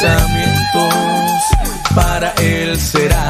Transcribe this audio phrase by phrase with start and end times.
[0.00, 0.94] pensamientos
[1.94, 3.24] para él será.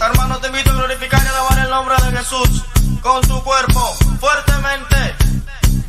[0.00, 2.64] Hermano, te invito a glorificar y alabar el nombre de Jesús
[3.00, 5.14] con tu cuerpo fuertemente,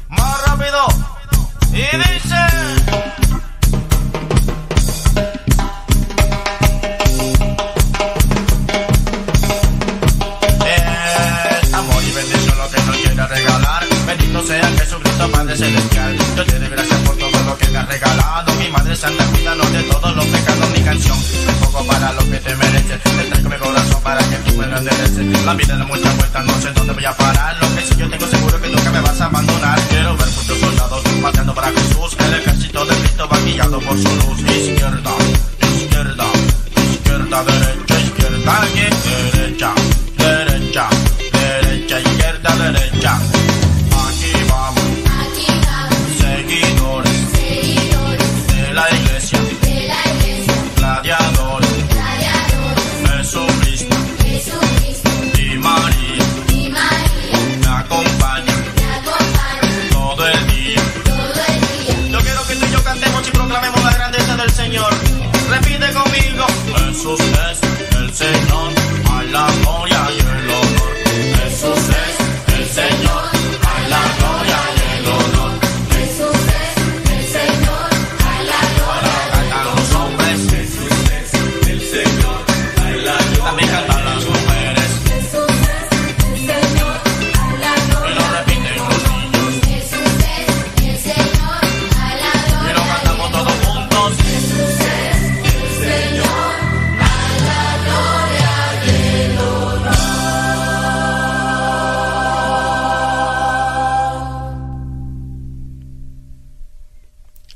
[0.09, 0.87] más rápido
[1.73, 2.50] y dice.
[18.71, 21.17] Madre Santa, cuídanos de todos los pecados, mi canción.
[21.17, 24.77] Un poco para lo que te mereces, te mi corazón para que tú me lo
[24.77, 25.45] endereces.
[25.45, 27.57] La vida da muchas pues, vueltas, no sé dónde voy a parar.
[27.61, 29.79] Lo que sí yo tengo seguro que nunca me vas a abandonar.
[29.89, 32.15] Quiero ver muchos soldados matando para Jesús.
[32.19, 35.20] El ejército de Cristo va guiado por su luz izquierda.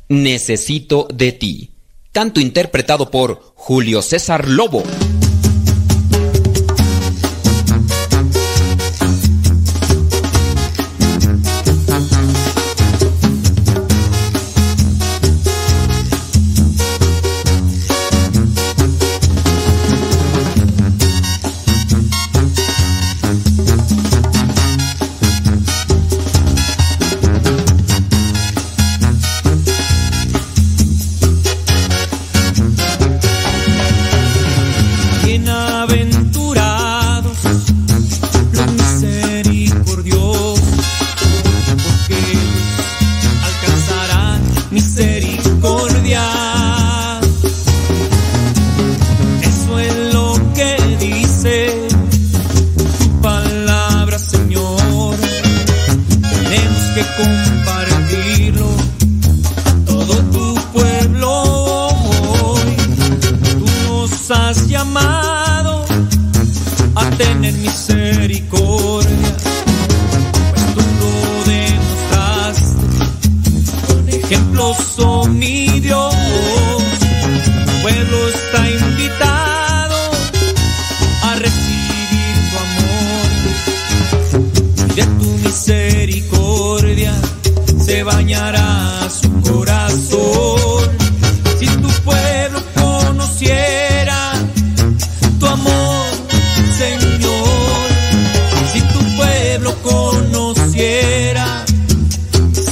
[0.07, 1.71] Necesito de ti,
[2.11, 4.83] canto interpretado por Julio César Lobo.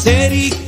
[0.04, 0.63] Seri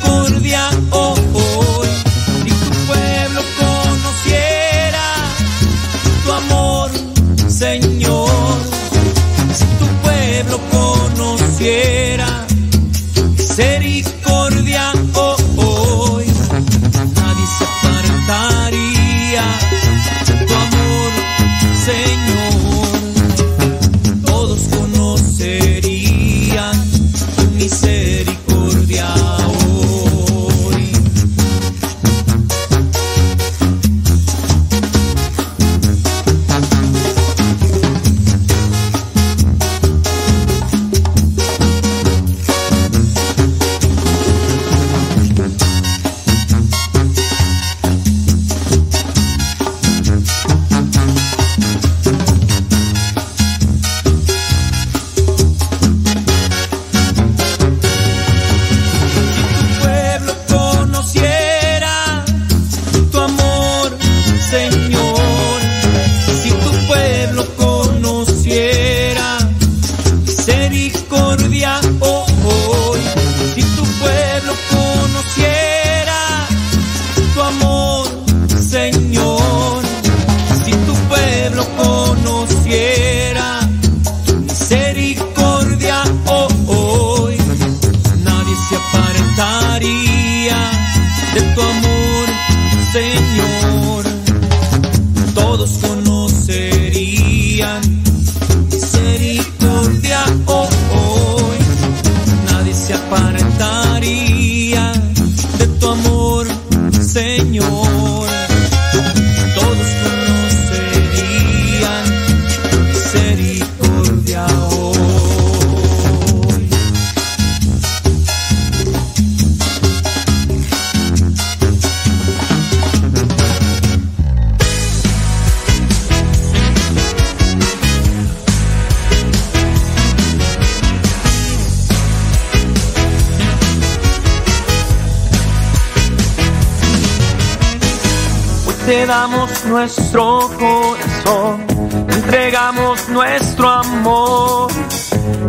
[139.05, 141.65] damos nuestro corazón,
[142.09, 144.71] entregamos nuestro amor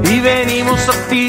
[0.04, 1.25] y venimos a ti,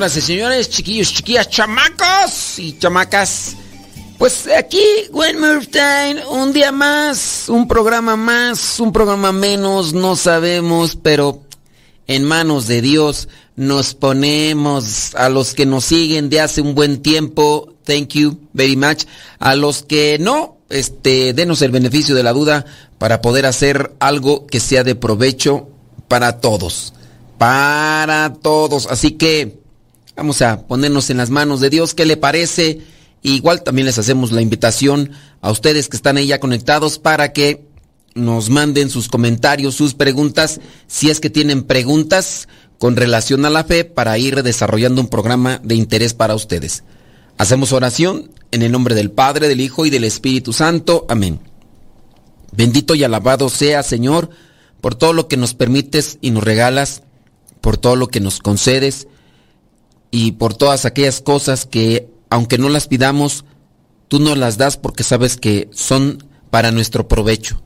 [0.00, 3.54] Señoras y señores, chiquillos, chiquillas, chamacos y chamacas.
[4.16, 4.80] Pues aquí,
[5.12, 11.42] More Time, un día más, un programa más, un programa menos, no sabemos, pero
[12.06, 15.14] en manos de Dios nos ponemos.
[15.16, 19.04] A los que nos siguen de hace un buen tiempo, thank you very much.
[19.38, 22.64] A los que no, este, denos el beneficio de la duda
[22.96, 25.68] para poder hacer algo que sea de provecho
[26.08, 26.94] para todos.
[27.36, 28.86] Para todos.
[28.86, 29.59] Así que
[30.20, 31.94] vamos a ponernos en las manos de Dios.
[31.94, 32.82] ¿Qué le parece?
[33.22, 37.64] Igual también les hacemos la invitación a ustedes que están ahí ya conectados para que
[38.14, 42.48] nos manden sus comentarios, sus preguntas, si es que tienen preguntas
[42.78, 46.84] con relación a la fe para ir desarrollando un programa de interés para ustedes.
[47.38, 51.06] Hacemos oración en el nombre del Padre, del Hijo y del Espíritu Santo.
[51.08, 51.40] Amén.
[52.52, 54.28] Bendito y alabado sea, Señor,
[54.82, 57.04] por todo lo que nos permites y nos regalas,
[57.62, 59.06] por todo lo que nos concedes
[60.10, 63.44] y por todas aquellas cosas que, aunque no las pidamos,
[64.08, 67.62] tú nos las das porque sabes que son para nuestro provecho.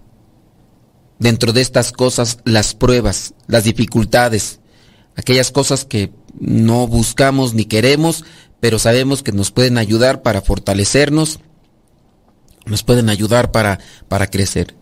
[1.19, 4.61] Dentro de estas cosas, las pruebas, las dificultades,
[5.17, 8.25] aquellas cosas que no buscamos ni queremos,
[8.61, 11.41] pero sabemos que nos pueden ayudar para fortalecernos,
[12.67, 14.75] nos pueden ayudar para, para crecer.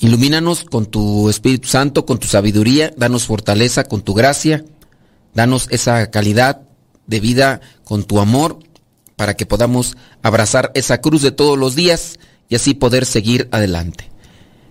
[0.00, 4.64] Ilumínanos con tu Espíritu Santo, con tu sabiduría, danos fortaleza con tu gracia,
[5.34, 6.62] danos esa calidad
[7.06, 8.58] de vida con tu amor
[9.16, 12.18] para que podamos abrazar esa cruz de todos los días
[12.48, 14.10] y así poder seguir adelante.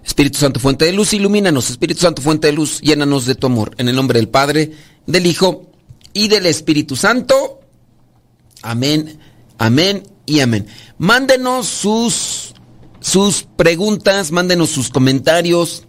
[0.03, 1.69] Espíritu Santo, fuente de luz, ilumínanos.
[1.69, 3.75] Espíritu Santo, fuente de luz, llénanos de tu amor.
[3.77, 4.71] En el nombre del Padre,
[5.05, 5.69] del Hijo
[6.13, 7.59] y del Espíritu Santo.
[8.61, 9.19] Amén,
[9.57, 10.67] amén y amén.
[10.97, 12.53] Mándenos sus,
[12.99, 15.85] sus preguntas, mándenos sus comentarios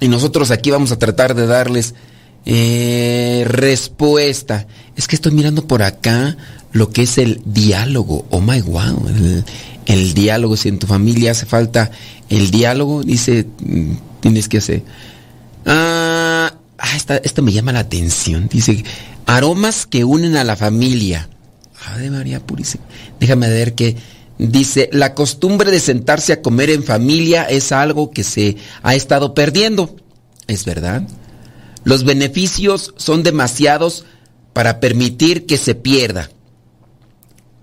[0.00, 1.94] y nosotros aquí vamos a tratar de darles
[2.44, 4.66] eh, respuesta.
[4.96, 6.36] Es que estoy mirando por acá
[6.72, 8.26] lo que es el diálogo.
[8.30, 9.06] Oh my wow.
[9.86, 10.56] El, diálogo.
[10.56, 11.90] Si en tu familia hace falta
[12.28, 14.82] el diálogo, dice, mm, tienes que hacer.
[15.66, 18.48] Ah, ah, esta, esto me llama la atención.
[18.50, 18.84] Dice,
[19.26, 21.28] aromas que unen a la familia.
[21.86, 22.84] Ave María Purísima.
[23.18, 23.96] Déjame ver que
[24.38, 29.34] dice, la costumbre de sentarse a comer en familia es algo que se ha estado
[29.34, 29.96] perdiendo.
[30.46, 31.02] ¿Es verdad?
[31.84, 34.04] Los beneficios son demasiados
[34.52, 36.30] para permitir que se pierda.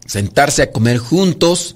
[0.05, 1.75] Sentarse a comer juntos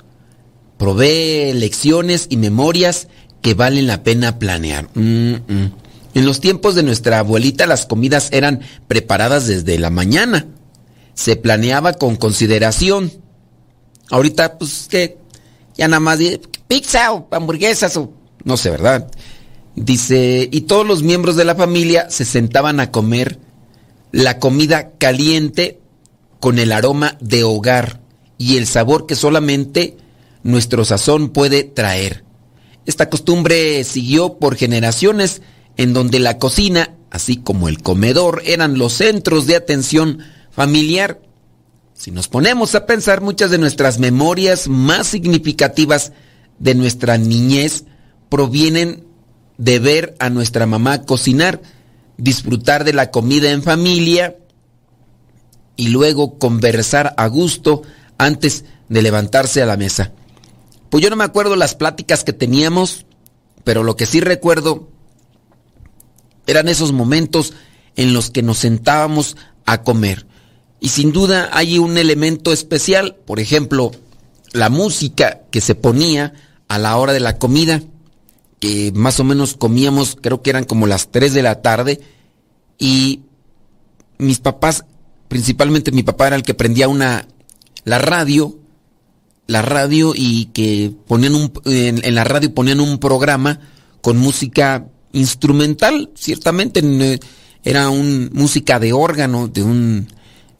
[0.78, 3.08] provee lecciones y memorias
[3.42, 4.90] que valen la pena planear.
[4.96, 5.72] Mm, mm.
[6.16, 10.48] En los tiempos de nuestra abuelita las comidas eran preparadas desde la mañana.
[11.14, 13.12] Se planeaba con consideración.
[14.10, 15.18] Ahorita, pues que
[15.78, 16.20] ya nada más
[16.68, 19.10] pizza o hamburguesas o no sé, ¿verdad?
[19.76, 23.40] Dice, y todos los miembros de la familia se sentaban a comer
[24.12, 25.80] la comida caliente
[26.40, 28.02] con el aroma de hogar
[28.38, 29.98] y el sabor que solamente
[30.44, 32.24] nuestro sazón puede traer.
[32.86, 35.42] Esta costumbre siguió por generaciones
[35.78, 40.20] en donde la cocina, así como el comedor, eran los centros de atención
[40.52, 41.22] familiar.
[41.96, 46.12] Si nos ponemos a pensar, muchas de nuestras memorias más significativas
[46.60, 47.86] de nuestra niñez
[48.30, 49.06] provienen
[49.64, 51.62] de ver a nuestra mamá cocinar,
[52.18, 54.36] disfrutar de la comida en familia
[55.78, 57.82] y luego conversar a gusto
[58.18, 60.12] antes de levantarse a la mesa.
[60.90, 63.06] Pues yo no me acuerdo las pláticas que teníamos,
[63.64, 64.90] pero lo que sí recuerdo
[66.46, 67.54] eran esos momentos
[67.96, 70.26] en los que nos sentábamos a comer.
[70.82, 73.92] Y sin duda hay un elemento especial, por ejemplo,
[74.52, 76.34] la música que se ponía
[76.68, 77.82] a la hora de la comida,
[78.64, 82.00] que más o menos comíamos, creo que eran como las 3 de la tarde,
[82.80, 83.24] y
[84.18, 84.86] mis papás,
[85.28, 87.28] principalmente mi papá era el que prendía una,
[87.84, 88.58] la radio,
[89.48, 93.60] la radio y que ponían un, en la radio ponían un programa
[94.02, 97.20] con música instrumental, ciertamente eh,
[97.66, 100.08] era un música de órgano de un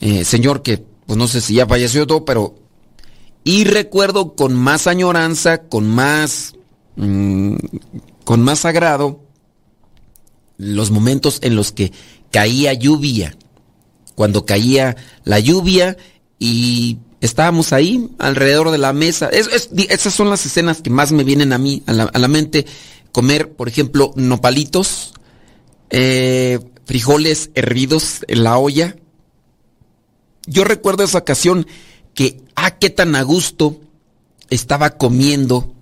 [0.02, 2.56] eh, señor que pues no sé si ya falleció todo, pero
[3.46, 6.54] y recuerdo con más añoranza, con más
[6.96, 7.56] mm,
[8.24, 9.24] con más agrado
[10.58, 11.92] los momentos en los que
[12.32, 13.36] caía lluvia,
[14.16, 15.98] cuando caía la lluvia
[16.40, 19.30] y estábamos ahí alrededor de la mesa.
[19.30, 22.66] esas son las escenas que más me vienen a mí, a la, a la mente
[23.14, 25.14] comer, por ejemplo, nopalitos,
[25.90, 28.98] eh, frijoles hervidos en la olla.
[30.48, 31.66] Yo recuerdo esa ocasión
[32.14, 33.80] que, ah, qué tan a gusto
[34.50, 35.73] estaba comiendo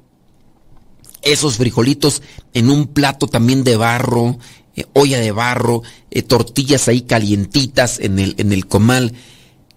[1.21, 2.21] esos frijolitos
[2.53, 4.37] en un plato también de barro,
[4.75, 9.13] eh, olla de barro, eh, tortillas ahí calientitas en el, en el comal.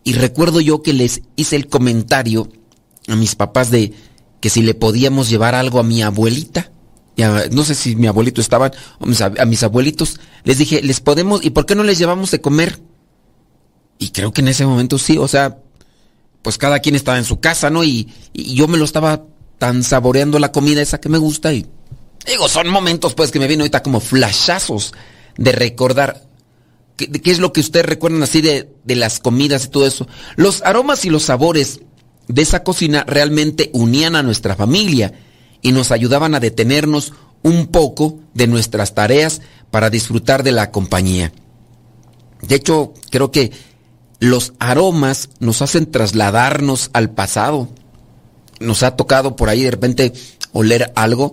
[0.04, 2.48] Y recuerdo yo que les hice el comentario
[3.08, 3.92] a mis papás de
[4.40, 6.70] que si le podíamos llevar algo a mi abuelita
[7.16, 8.72] no sé si mi abuelito estaban,
[9.38, 12.80] a mis abuelitos, les dije, ¿les podemos, y por qué no les llevamos de comer?
[13.98, 15.58] Y creo que en ese momento sí, o sea,
[16.42, 17.84] pues cada quien estaba en su casa, ¿no?
[17.84, 19.24] Y, yo me lo estaba
[19.58, 21.66] tan saboreando la comida esa que me gusta y
[22.26, 24.94] digo, son momentos pues que me vienen ahorita como flashazos
[25.36, 26.22] de recordar.
[26.96, 30.06] ¿Qué, ¿Qué, es lo que ustedes recuerdan así de, de las comidas y todo eso?
[30.36, 31.80] Los aromas y los sabores
[32.28, 35.12] de esa cocina realmente unían a nuestra familia
[35.60, 41.32] y nos ayudaban a detenernos un poco de nuestras tareas para disfrutar de la compañía.
[42.42, 43.52] De hecho, creo que
[44.18, 47.68] los aromas nos hacen trasladarnos al pasado.
[48.60, 50.12] Nos ha tocado por ahí de repente
[50.52, 51.32] oler algo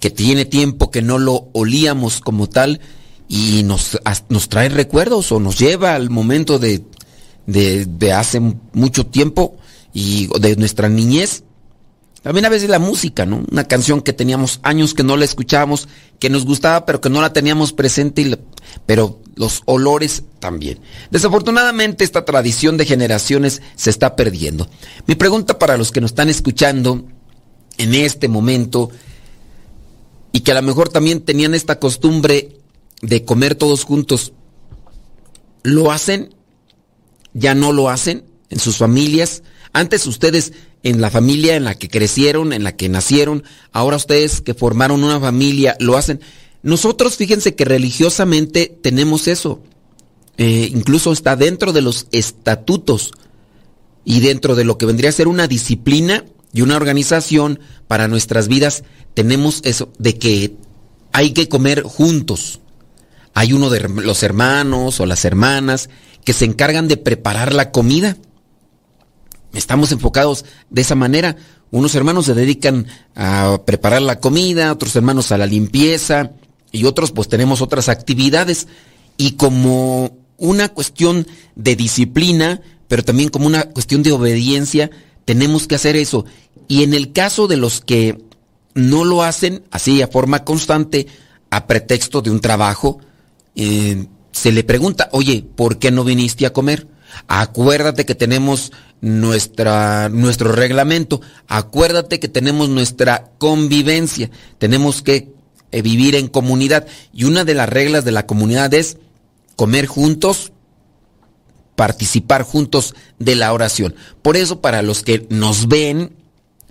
[0.00, 2.80] que tiene tiempo que no lo olíamos como tal
[3.28, 3.98] y nos,
[4.28, 6.82] nos trae recuerdos o nos lleva al momento de,
[7.46, 8.40] de, de hace
[8.72, 9.56] mucho tiempo
[9.94, 11.44] y de nuestra niñez.
[12.22, 13.44] También a veces la música, ¿no?
[13.50, 15.88] Una canción que teníamos años que no la escuchábamos,
[16.20, 18.38] que nos gustaba, pero que no la teníamos presente, y
[18.86, 20.78] pero los olores también.
[21.10, 24.68] Desafortunadamente esta tradición de generaciones se está perdiendo.
[25.06, 27.04] Mi pregunta para los que nos están escuchando
[27.78, 28.90] en este momento
[30.30, 32.56] y que a lo mejor también tenían esta costumbre
[33.00, 34.32] de comer todos juntos,
[35.64, 36.34] ¿lo hacen?
[37.34, 39.42] ¿Ya no lo hacen en sus familias?
[39.72, 40.52] Antes ustedes
[40.82, 45.04] en la familia en la que crecieron, en la que nacieron, ahora ustedes que formaron
[45.04, 46.20] una familia lo hacen.
[46.62, 49.62] Nosotros fíjense que religiosamente tenemos eso.
[50.38, 53.12] Eh, incluso está dentro de los estatutos
[54.04, 58.48] y dentro de lo que vendría a ser una disciplina y una organización para nuestras
[58.48, 58.84] vidas,
[59.14, 60.54] tenemos eso de que
[61.12, 62.60] hay que comer juntos.
[63.34, 65.88] Hay uno de los hermanos o las hermanas
[66.24, 68.16] que se encargan de preparar la comida
[69.54, 71.36] estamos enfocados de esa manera.
[71.70, 76.32] Unos hermanos se dedican a preparar la comida, otros hermanos a la limpieza
[76.70, 78.68] y otros pues tenemos otras actividades.
[79.16, 84.90] Y como una cuestión de disciplina, pero también como una cuestión de obediencia,
[85.24, 86.24] tenemos que hacer eso.
[86.68, 88.18] Y en el caso de los que
[88.74, 91.06] no lo hacen así a forma constante,
[91.50, 92.98] a pretexto de un trabajo,
[93.54, 96.88] eh, se le pregunta, oye, ¿por qué no viniste a comer?
[97.28, 101.20] Acuérdate que tenemos nuestra, nuestro reglamento.
[101.48, 105.28] Acuérdate que tenemos nuestra convivencia, tenemos que
[105.72, 108.96] eh, vivir en comunidad y una de las reglas de la comunidad es
[109.56, 110.52] comer juntos,
[111.76, 113.94] participar juntos de la oración.
[114.22, 116.14] Por eso para los que nos ven,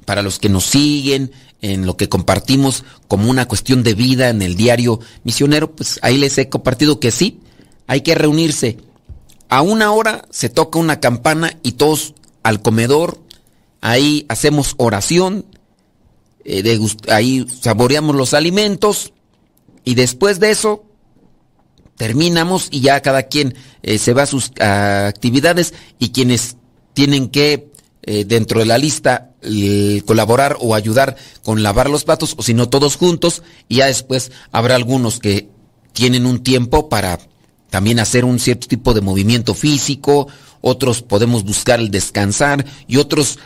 [0.06, 4.42] para los que nos siguen, en lo que compartimos como una cuestión de vida en
[4.42, 7.40] el diario misionero, pues ahí les he compartido que sí,
[7.88, 8.78] hay que reunirse.
[9.50, 13.20] A una hora se toca una campana y todos al comedor,
[13.82, 15.46] ahí hacemos oración,
[16.44, 16.80] eh,
[17.10, 19.14] ahí saboreamos los alimentos
[19.84, 20.86] y después de eso
[21.98, 26.58] terminamos y ya cada quien eh, se va a sus actividades y quienes
[26.94, 27.72] tienen que
[28.04, 29.28] eh, dentro de la lista
[30.06, 34.32] colaborar o ayudar con lavar los platos o si no todos juntos y ya después
[34.52, 35.50] habrá algunos que
[35.94, 37.20] tienen un tiempo para
[37.72, 40.28] también hacer un cierto tipo de movimiento físico,
[40.60, 43.40] otros podemos buscar el descansar y otros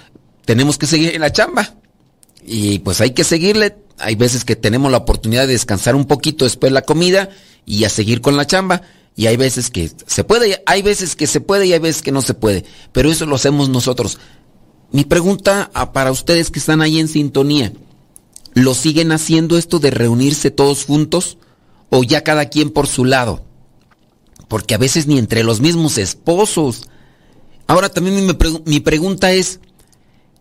[0.45, 1.75] tenemos que seguir en la chamba.
[2.43, 3.77] Y pues hay que seguirle.
[3.99, 7.29] Hay veces que tenemos la oportunidad de descansar un poquito después de la comida
[7.67, 8.81] y a seguir con la chamba.
[9.15, 12.11] Y hay veces que se puede, hay veces que se puede y hay veces que
[12.11, 12.65] no se puede.
[12.91, 14.17] Pero eso lo hacemos nosotros.
[14.91, 17.73] Mi pregunta para ustedes que están ahí en sintonía,
[18.55, 21.37] ¿lo siguen haciendo esto de reunirse todos juntos
[21.91, 23.44] o ya cada quien por su lado?
[24.47, 26.89] Porque a veces ni entre los mismos esposos.
[27.67, 28.25] Ahora también
[28.65, 29.59] mi, pregunta es,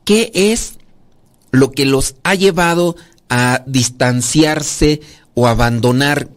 [0.04, 0.74] ¿qué es
[1.50, 2.96] lo que los ha llevado
[3.28, 5.00] a distanciarse
[5.34, 6.28] o abandonar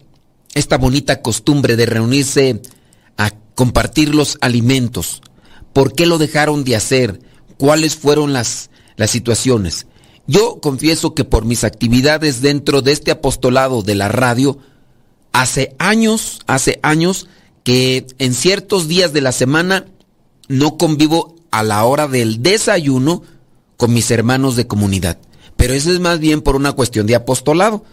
[0.53, 2.61] esta bonita costumbre de reunirse
[3.17, 5.21] a compartir los alimentos?
[5.73, 7.19] ¿Por qué lo dejaron de hacer?
[7.57, 9.87] ¿Cuáles fueron las, las situaciones?
[10.27, 14.59] Yo confieso que por mis actividades dentro de este apostolado de la radio,
[15.31, 17.27] hace años, hace años
[17.67, 19.87] que en ciertos días de la semana
[20.47, 23.23] no convivo a la hora del desayuno
[23.75, 25.17] con mis hermanos de comunidad.
[25.57, 27.83] Pero eso es más bien por una cuestión de apostolado.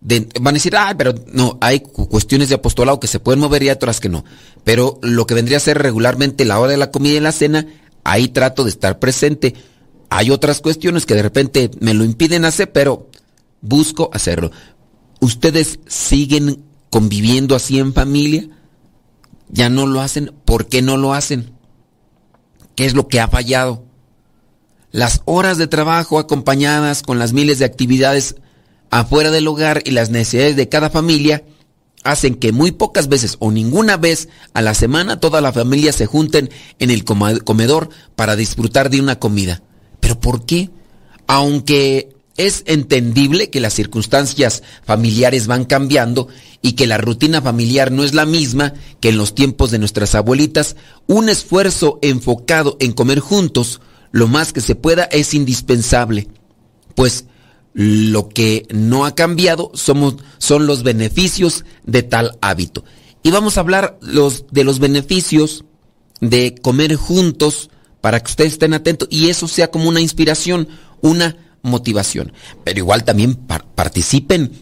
[0.00, 3.70] van a decir, ah, pero no, hay cuestiones de apostolado que se pueden mover y
[3.70, 4.24] otras que no.
[4.62, 7.66] Pero lo que vendría a ser regularmente la hora de la comida y la cena,
[8.04, 9.56] ahí trato de estar presente.
[10.10, 13.08] Hay otras cuestiones que de repente me lo impiden hacer, pero
[13.62, 14.52] busco hacerlo.
[15.18, 18.48] ¿Ustedes siguen conviviendo así en familia?
[19.48, 20.32] ¿Ya no lo hacen?
[20.44, 21.52] ¿Por qué no lo hacen?
[22.74, 23.84] ¿Qué es lo que ha fallado?
[24.90, 28.36] Las horas de trabajo acompañadas con las miles de actividades
[28.90, 31.44] afuera del hogar y las necesidades de cada familia
[32.04, 36.06] hacen que muy pocas veces o ninguna vez a la semana toda la familia se
[36.06, 39.62] junten en el comedor para disfrutar de una comida.
[40.00, 40.70] ¿Pero por qué?
[41.26, 46.28] Aunque es entendible que las circunstancias familiares van cambiando
[46.62, 50.14] y que la rutina familiar no es la misma que en los tiempos de nuestras
[50.14, 56.28] abuelitas, un esfuerzo enfocado en comer juntos lo más que se pueda es indispensable,
[56.94, 57.26] pues
[57.72, 62.84] lo que no ha cambiado son los beneficios de tal hábito.
[63.24, 65.64] Y vamos a hablar de los beneficios
[66.20, 67.70] de comer juntos
[68.00, 70.68] para que ustedes estén atentos y eso sea como una inspiración,
[71.00, 72.32] una motivación.
[72.62, 74.52] Pero igual también participen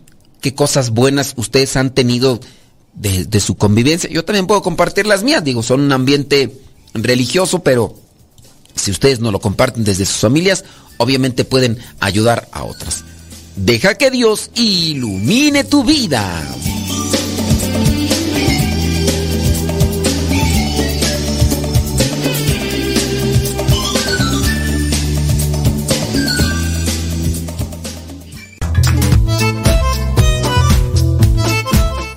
[0.40, 2.40] qué cosas buenas ustedes han tenido
[2.94, 4.08] de, su convivencia.
[4.10, 6.58] Yo también puedo compartir las mías, digo, son un ambiente
[6.94, 7.94] religioso, pero
[8.74, 10.64] si ustedes no lo comparten desde sus familias,
[10.96, 13.04] obviamente pueden ayudar a otras.
[13.56, 16.42] Deja que Dios ilumine tu vida.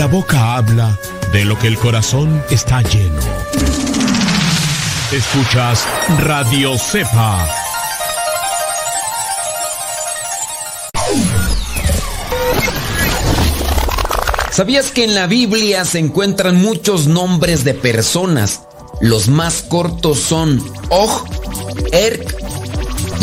[0.00, 0.98] La boca habla
[1.30, 3.20] de lo que el corazón está lleno.
[5.12, 5.84] Escuchas
[6.20, 7.46] Radio Cepa.
[14.50, 18.62] ¿Sabías que en la Biblia se encuentran muchos nombres de personas?
[19.02, 21.10] Los más cortos son Og,
[21.92, 22.36] Erk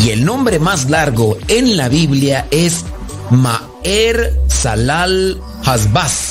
[0.04, 2.84] y el nombre más largo en la Biblia es
[3.30, 6.27] Maer Salal Hasbaz,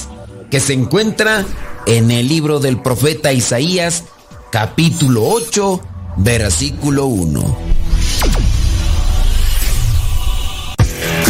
[0.50, 1.46] que se encuentra
[1.86, 4.06] en el libro del profeta Isaías,
[4.52, 5.82] capítulo 8,
[6.18, 7.58] versículo 1.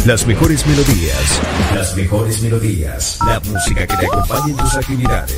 [0.06, 1.42] Las mejores melodías,
[1.76, 5.38] las mejores melodías, la música que te acompañe en tus actividades.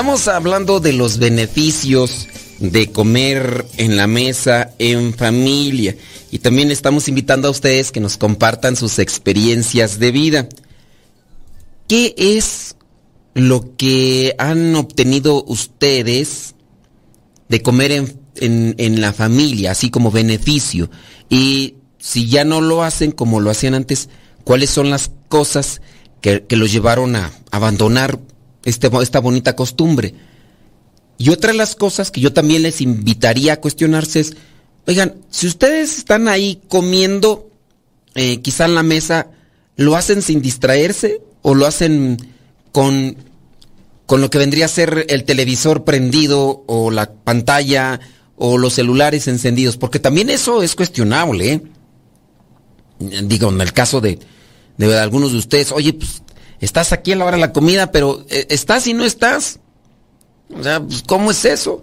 [0.00, 2.26] Estamos hablando de los beneficios
[2.58, 5.94] de comer en la mesa en familia
[6.30, 10.48] y también estamos invitando a ustedes que nos compartan sus experiencias de vida.
[11.86, 12.76] ¿Qué es
[13.34, 16.54] lo que han obtenido ustedes
[17.50, 20.90] de comer en, en, la familia, así como beneficio?
[21.28, 24.08] Y si ya no lo hacen como lo hacían antes,
[24.44, 25.82] ¿cuáles son las cosas
[26.22, 28.18] que, que los llevaron a abandonar
[28.64, 30.14] este, esta bonita costumbre.
[31.18, 34.36] Y otra de las cosas que yo también les invitaría a cuestionarse es,
[34.86, 37.50] oigan, si ustedes están ahí comiendo,
[38.14, 39.28] eh, quizá en la mesa,
[39.76, 42.16] ¿lo hacen sin distraerse o lo hacen
[42.72, 43.16] con,
[44.06, 48.00] con lo que vendría a ser el televisor prendido o la pantalla
[48.36, 49.76] o los celulares encendidos?
[49.76, 51.52] Porque también eso es cuestionable.
[51.52, 51.62] ¿eh?
[53.24, 54.18] Digo, en el caso de,
[54.78, 56.22] de algunos de ustedes, oye, pues
[56.60, 59.60] estás aquí a la hora de la comida, pero eh, estás y no estás.
[60.54, 61.80] O sea, pues, ¿cómo es eso?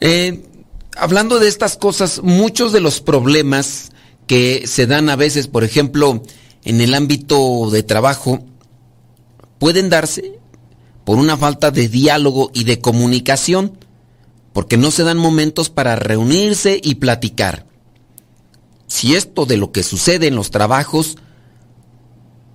[0.00, 0.44] Eh,
[0.96, 3.90] hablando de estas cosas, muchos de los problemas
[4.26, 6.22] que se dan a veces, por ejemplo,
[6.64, 8.44] en el ámbito de trabajo,
[9.58, 10.38] pueden darse
[11.04, 13.78] por una falta de diálogo y de comunicación,
[14.52, 17.66] porque no se dan momentos para reunirse y platicar.
[18.86, 21.16] Si esto de lo que sucede en los trabajos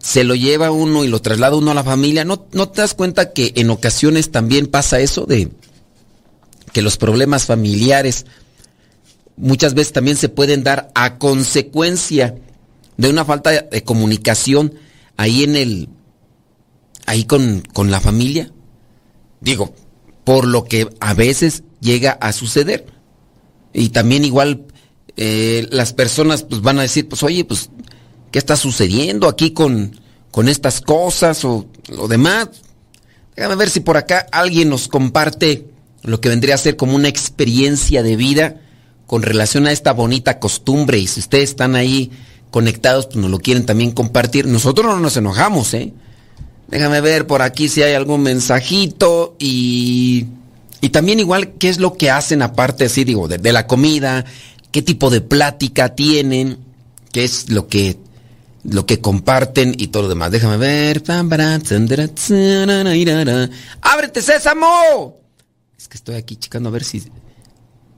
[0.04, 2.94] se lo lleva uno y lo traslada uno a la familia, ¿no, ¿no te das
[2.94, 5.50] cuenta que en ocasiones también pasa eso de
[6.74, 8.26] que los problemas familiares
[9.38, 12.36] muchas veces también se pueden dar a consecuencia
[12.98, 14.74] de una falta de comunicación
[15.16, 15.89] ahí en el
[17.06, 18.52] ahí con, con la familia?
[19.39, 19.74] Digo,
[20.26, 22.88] por lo que a veces llega a suceder.
[23.72, 24.66] Y también igual
[25.16, 27.70] eh, las personas pues van a decir, pues oye, pues
[28.34, 29.96] qué está sucediendo aquí con,
[30.32, 32.50] con estas cosas o lo demás.
[33.36, 35.67] Déjame ver si por acá alguien nos comparte
[36.02, 38.60] lo que vendría a ser como una experiencia de vida
[39.06, 40.98] con relación a esta bonita costumbre.
[40.98, 42.10] Y si ustedes están ahí
[42.50, 44.48] conectados, pues nos lo quieren también compartir.
[44.48, 45.93] Nosotros no nos enojamos, ¿eh?
[46.69, 50.26] Déjame ver por aquí si hay algún mensajito y,
[50.82, 54.26] y también igual qué es lo que hacen aparte, así digo, de, de la comida,
[54.72, 56.58] qué tipo de plática tienen,
[57.12, 57.98] qué es lo que
[58.63, 60.32] lo que comparten y todo lo demás.
[60.32, 61.04] Déjame ver.
[63.82, 65.17] ¡Ábrete, Sésamo!
[65.78, 67.04] Es que estoy aquí checando a ver si.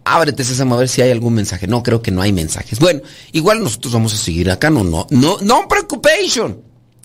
[0.06, 1.67] Ábrete, Sésamo, a ver si hay algún mensaje.
[1.67, 2.80] No, creo que no hay mensajes.
[2.80, 3.01] Bueno,
[3.32, 4.69] igual nosotros vamos a seguir acá.
[4.69, 6.62] No, no, no, no preocupación.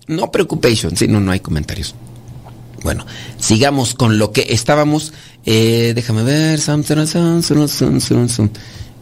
[0.07, 0.97] No preocupación.
[0.97, 1.95] Sí, no, no hay comentarios.
[2.83, 3.07] Bueno,
[3.39, 5.13] sigamos con lo que estábamos.
[5.45, 6.61] Eh, déjame ver.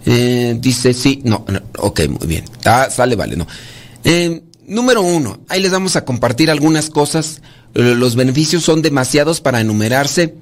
[0.07, 2.45] Eh, dice sí, no, no, ok, muy bien.
[2.65, 3.47] Ah, sale, vale, no.
[4.05, 7.41] Eh, Número uno, ahí les vamos a compartir algunas cosas.
[7.73, 10.35] Los beneficios son demasiados para enumerarse.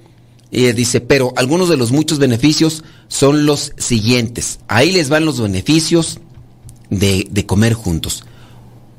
[0.51, 4.59] Dice, pero algunos de los muchos beneficios son los siguientes.
[4.67, 6.19] Ahí les van los beneficios
[6.91, 8.25] de, de comer juntos.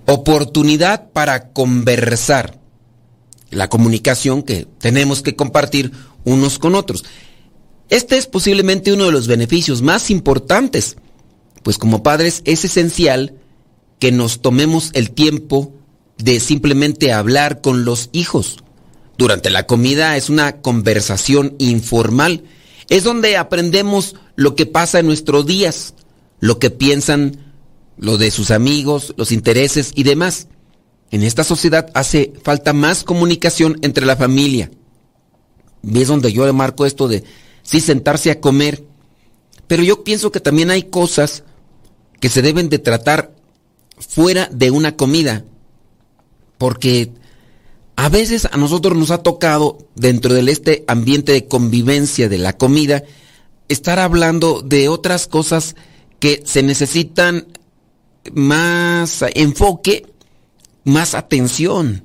[0.05, 2.57] Oportunidad para conversar.
[3.49, 5.91] La comunicación que tenemos que compartir
[6.23, 7.03] unos con otros.
[7.89, 10.95] Este es posiblemente uno de los beneficios más importantes,
[11.63, 13.33] pues como padres es esencial
[13.99, 15.73] que nos tomemos el tiempo
[16.17, 18.63] de simplemente hablar con los hijos.
[19.17, 22.43] Durante la comida es una conversación informal.
[22.89, 25.95] Es donde aprendemos lo que pasa en nuestros días,
[26.39, 27.53] lo que piensan,
[27.97, 30.47] lo de sus amigos, los intereses y demás.
[31.09, 34.69] En esta sociedad hace falta más comunicación entre la familia.
[35.83, 37.23] Y es donde yo le marco esto de
[37.63, 38.83] sí sentarse a comer.
[39.67, 41.43] Pero yo pienso que también hay cosas
[42.19, 43.36] que se deben de tratar
[43.97, 45.45] fuera de una comida.
[46.57, 47.11] Porque
[47.99, 52.53] A veces a nosotros nos ha tocado, dentro de este ambiente de convivencia de la
[52.55, 53.03] comida,
[53.69, 55.75] estar hablando de otras cosas
[56.19, 57.47] que se necesitan
[58.33, 60.05] más enfoque,
[60.83, 62.03] más atención.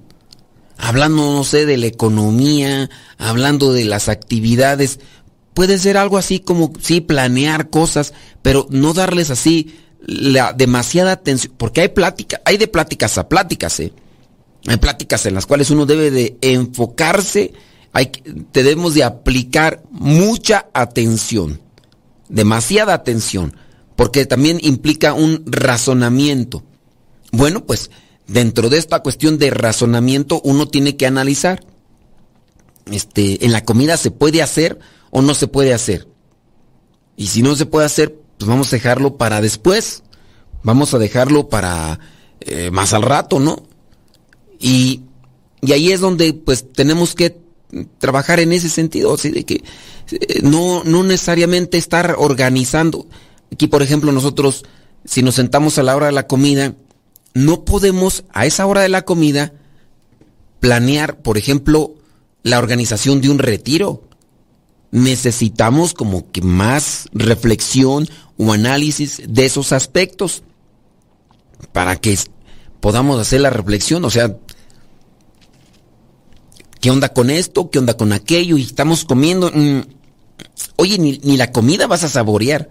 [0.78, 4.98] Hablando, no sé, de la economía, hablando de las actividades.
[5.52, 11.54] Puede ser algo así como, sí, planear cosas, pero no darles así la demasiada atención.
[11.56, 13.92] Porque hay plática, hay de pláticas a pláticas, ¿eh?
[14.66, 17.52] Hay pláticas en las cuales uno debe de enfocarse,
[17.92, 18.12] hay,
[18.52, 21.60] debemos de aplicar mucha atención,
[22.28, 23.56] demasiada atención,
[23.96, 26.62] porque también implica un razonamiento.
[27.32, 27.90] Bueno, pues
[28.28, 31.64] dentro de esta cuestión de razonamiento uno tiene que analizar.
[32.90, 34.78] Este, en la comida se puede hacer
[35.10, 36.06] o no se puede hacer.
[37.16, 40.02] Y si no se puede hacer, pues vamos a dejarlo para después.
[40.64, 42.00] Vamos a dejarlo para
[42.40, 43.62] eh, más al rato, ¿no?
[44.58, 45.02] Y,
[45.62, 47.38] ahí es donde pues tenemos que
[47.98, 49.62] trabajar en ese sentido, así de que
[50.10, 53.06] eh, no, no necesariamente estar organizando.
[53.52, 54.64] Aquí, por ejemplo, nosotros,
[55.04, 56.74] si nos sentamos a la hora de la comida,
[57.34, 59.52] no podemos a esa hora de la comida
[60.58, 61.94] planear, por ejemplo,
[62.42, 64.02] la organización de un retiro.
[64.92, 70.42] Necesitamos como que más reflexión o análisis de esos aspectos
[71.72, 72.18] para que
[72.80, 74.04] podamos hacer la reflexión.
[74.04, 74.36] O sea,
[76.80, 77.70] ¿qué onda con esto?
[77.70, 78.58] ¿Qué onda con aquello?
[78.58, 79.50] Y estamos comiendo.
[79.54, 79.80] Mm,
[80.76, 82.68] oye, ni, la comida vas a saborear.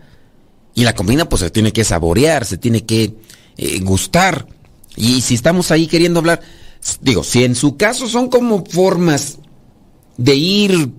[0.76, 3.16] Y la comida pues se tiene que saborear, se tiene que
[3.58, 4.48] eh, gustar.
[4.96, 6.42] Y si estamos ahí queriendo hablar,
[7.02, 9.40] digo, si en su caso son como formas
[10.18, 10.92] de ir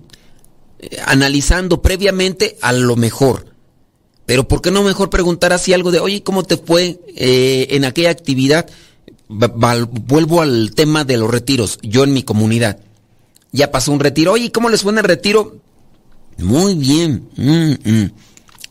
[1.05, 3.53] analizando previamente a lo mejor.
[4.25, 7.85] Pero ¿por qué no mejor preguntar así algo de, oye, ¿cómo te fue eh, en
[7.85, 8.69] aquella actividad?
[9.29, 12.77] vuelvo al tema de los retiros, yo en mi comunidad.
[13.51, 15.55] Ya pasó un retiro, oye, ¿cómo les fue en el retiro?
[16.37, 18.11] Muy bien, mm, mm.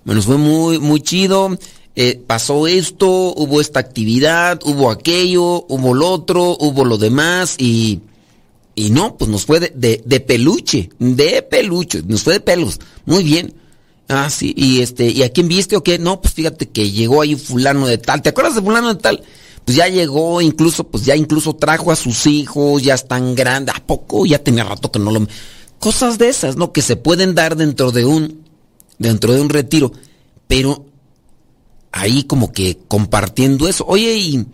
[0.04, 1.56] nos fue muy, muy chido.
[1.94, 8.00] Eh, pasó esto, hubo esta actividad, hubo aquello, hubo lo otro, hubo lo demás y,
[8.74, 12.80] y no, pues nos fue de, de, peluche, de peluche, nos fue de pelos.
[13.04, 13.54] Muy bien.
[14.08, 15.98] Ah, sí, y este, ¿y a quién viste o qué?
[15.98, 18.22] No, pues fíjate que llegó ahí fulano de tal.
[18.22, 19.22] ¿Te acuerdas de fulano de tal?
[19.64, 23.74] Pues ya llegó, incluso, pues ya incluso trajo a sus hijos, ya están grandes.
[23.74, 24.26] ¿A poco?
[24.26, 25.26] Ya tenía rato que no lo.
[25.78, 26.72] Cosas de esas, ¿no?
[26.72, 28.42] Que se pueden dar dentro de un.
[28.98, 29.92] dentro de un retiro.
[30.48, 30.86] Pero
[31.92, 33.84] ahí como que compartiendo eso.
[33.86, 34.46] Oye, ¿y,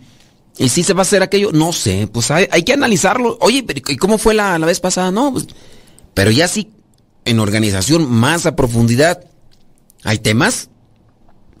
[0.59, 1.51] y si se va a hacer aquello?
[1.53, 3.37] No sé, pues hay, que analizarlo.
[3.39, 5.09] Oye, ¿y cómo fue la, vez pasada?
[5.09, 5.47] No, pues,
[6.13, 6.69] pero ya sí,
[7.23, 9.23] en organización más a profundidad,
[10.03, 10.69] hay temas.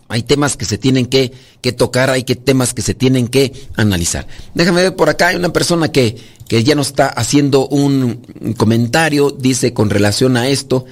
[0.09, 1.31] Hay temas que se tienen que,
[1.61, 4.27] que tocar, hay que temas que se tienen que analizar.
[4.53, 8.15] Déjame ver por acá, hay una persona que, que ya nos está haciendo un,
[8.57, 10.85] comentario, dice con relación a esto,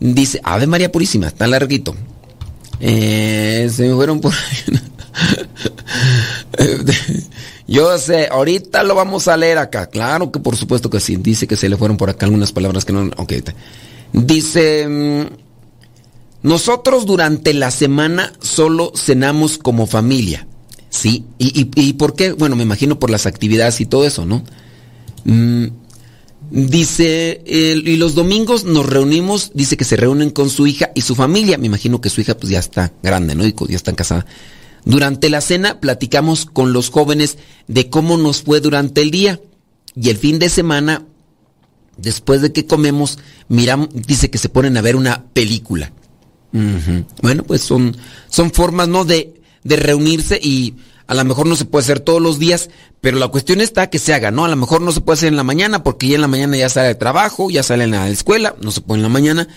[0.00, 1.94] dice, Ave María Purísima, está larguito.
[2.80, 4.34] Eh, se me fueron por
[7.66, 9.86] Yo sé, ahorita lo vamos a leer acá.
[9.86, 11.16] Claro que por supuesto que sí.
[11.16, 13.10] Dice que se le fueron por acá algunas palabras que no.
[13.16, 13.34] Ok.
[14.12, 14.86] Dice.
[14.88, 15.26] Mm,
[16.42, 20.46] nosotros durante la semana solo cenamos como familia.
[20.90, 21.26] ¿Sí?
[21.36, 22.32] ¿Y, y, por qué?
[22.32, 24.42] Bueno, me imagino por las actividades y todo eso, ¿no?
[25.24, 25.66] Mm,
[26.50, 31.14] Dice, y los domingos nos reunimos, dice que se reúnen con su hija y su
[31.14, 31.58] familia.
[31.58, 33.46] Me imagino que su hija pues ya está grande, ¿no?
[33.46, 34.24] Y ya están casada.
[34.84, 39.40] Durante la cena platicamos con los jóvenes de cómo nos fue durante el día.
[39.94, 41.04] Y el fin de semana,
[41.96, 45.92] después de que comemos, miramos, dice que se ponen a ver una película.
[47.22, 47.96] Bueno, pues son,
[48.28, 49.04] son formas, ¿no?
[49.04, 50.74] De, de reunirse y
[51.06, 52.68] a lo mejor no se puede hacer todos los días,
[53.00, 54.44] pero la cuestión está que se haga, ¿no?
[54.44, 56.56] A lo mejor no se puede hacer en la mañana porque ya en la mañana
[56.56, 59.48] ya sale de trabajo, ya sale en la escuela, no se puede en la mañana.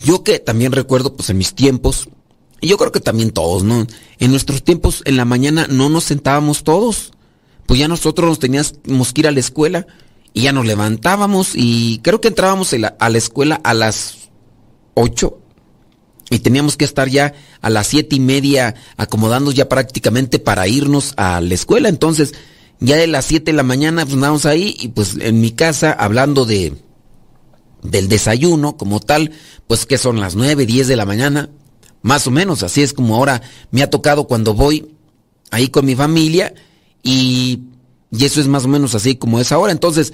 [0.00, 2.08] Yo que también recuerdo, pues en mis tiempos,
[2.60, 3.86] y yo creo que también todos, ¿no?
[4.18, 7.12] En nuestros tiempos en la mañana no nos sentábamos todos,
[7.66, 9.86] pues ya nosotros nos teníamos que ir a la escuela
[10.32, 14.28] y ya nos levantábamos y creo que entrábamos a la escuela a las
[14.94, 15.38] 8
[16.30, 21.14] y teníamos que estar ya a las siete y media acomodándonos ya prácticamente para irnos
[21.16, 21.88] a la escuela.
[21.88, 22.34] Entonces,
[22.80, 25.92] ya de las siete de la mañana pues andábamos ahí y pues en mi casa
[25.92, 26.74] hablando de
[27.82, 29.32] del desayuno como tal,
[29.66, 31.48] pues que son las nueve, diez de la mañana,
[32.02, 34.94] más o menos, así es como ahora me ha tocado cuando voy
[35.50, 36.54] ahí con mi familia
[37.02, 37.60] y,
[38.10, 39.72] y eso es más o menos así como es ahora.
[39.72, 40.12] Entonces,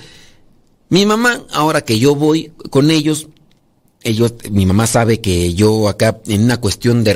[0.88, 3.29] mi mamá, ahora que yo voy con ellos,
[4.03, 7.14] ellos, mi mamá sabe que yo acá en una cuestión de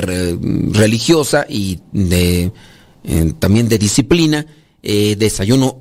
[0.72, 2.52] religiosa y de
[3.04, 4.46] eh, también de disciplina,
[4.82, 5.80] eh, desayuno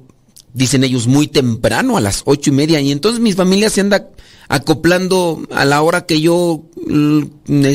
[0.57, 4.09] dicen ellos, muy temprano, a las ocho y media, y entonces mi familia se anda
[4.49, 7.21] acoplando a la hora que yo mm,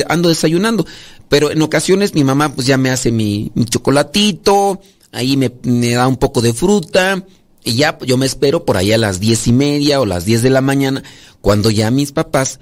[0.08, 0.84] ando desayunando.
[1.28, 4.80] Pero en ocasiones mi mamá pues ya me hace mi, chocolatito,
[5.12, 5.50] ahí me,
[5.92, 7.24] da un poco de fruta,
[7.64, 10.42] y ya yo me espero por ahí a las diez y media o las diez
[10.42, 11.02] de la mañana,
[11.40, 12.58] cuando ya mis papás,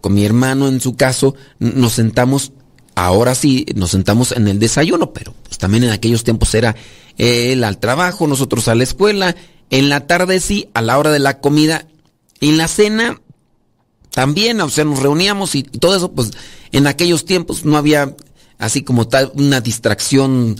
[0.00, 2.52] con mi hermano en su caso, nos sentamos,
[2.96, 6.74] ahora sí, nos sentamos en el desayuno, pero pues también en aquellos tiempos era
[7.18, 9.36] él al trabajo, nosotros a la escuela,
[9.70, 11.86] en la tarde sí, a la hora de la comida,
[12.40, 13.20] en la cena
[14.10, 16.32] también, o sea, nos reuníamos y, todo eso, pues
[16.72, 18.16] en aquellos tiempos no había
[18.58, 20.56] así como tal una distracción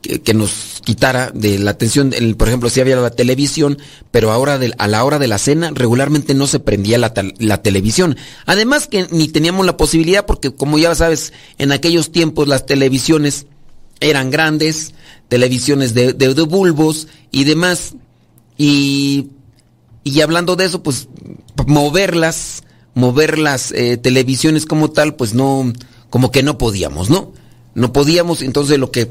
[0.00, 2.12] que, nos quitara de la atención.
[2.38, 3.78] por ejemplo, si había la televisión,
[4.10, 8.16] pero ahora a la hora de la cena regularmente no se prendía la, televisión.
[8.46, 13.46] Además que ni teníamos la posibilidad porque como ya sabes, en aquellos tiempos las televisiones
[14.00, 14.94] eran grandes,
[15.28, 17.94] televisiones de, de bulbos y demás.
[18.56, 19.28] Y,
[20.02, 21.08] y hablando de eso, pues
[21.66, 22.62] moverlas,
[22.94, 25.72] mover las eh, televisiones como tal, pues no,
[26.14, 27.32] como que no podíamos, ¿no?
[27.74, 29.10] No podíamos, entonces lo que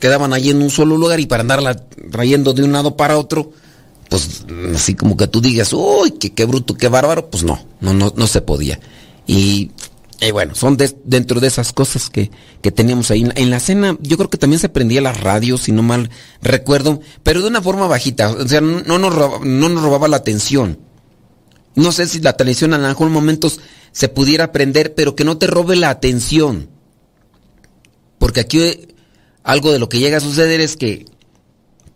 [0.00, 1.76] quedaban allí en un solo lugar y para andarla
[2.10, 3.52] trayendo de un lado para otro,
[4.08, 7.94] pues así como que tú digas, uy, qué, qué bruto, qué bárbaro, pues no, no,
[7.94, 8.80] no, no se podía.
[9.24, 9.70] Y
[10.32, 13.24] bueno, son dentro de esas cosas que, que teníamos ahí.
[13.36, 16.10] En la cena, yo creo que también se prendía la radio, si no mal
[16.42, 18.32] recuerdo, pero de una forma bajita.
[18.32, 20.76] O sea, no nos, robaba, no nos robaba la atención.
[21.76, 23.60] No sé si la televisión en momentos
[23.92, 26.68] se pudiera prender, pero que no te robe la atención.
[28.18, 28.88] Porque aquí
[29.42, 31.06] algo de lo que llega a suceder es que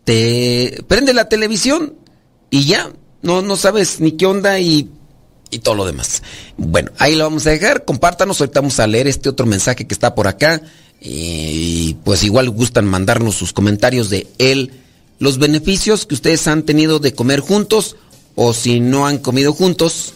[0.05, 1.95] te prende la televisión
[2.51, 4.91] y ya, no, no sabes ni qué onda y
[5.51, 6.23] y todo lo demás.
[6.57, 7.85] Bueno, ahí lo vamos a dejar.
[7.85, 8.41] Compártanos.
[8.41, 10.61] Ahorita vamos a leer este otro mensaje que está por acá.
[11.01, 14.73] Y pues igual gustan mandarnos sus comentarios de él.
[15.19, 17.97] Los beneficios que ustedes han tenido de comer juntos.
[18.35, 20.15] O si no han comido juntos.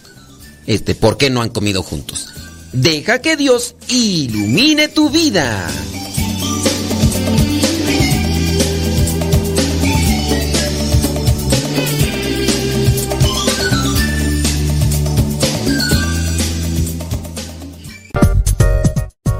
[0.70, 2.28] Este, ¿por qué no han comido juntos?
[2.72, 5.68] Deja que Dios ilumine tu vida.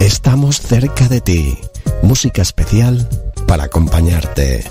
[0.01, 1.57] Estamos cerca de ti.
[2.03, 3.09] Música especial
[3.47, 4.65] para acompañarte.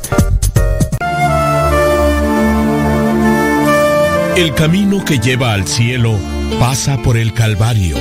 [4.39, 6.17] El camino que lleva al cielo
[6.61, 7.97] pasa por el Calvario.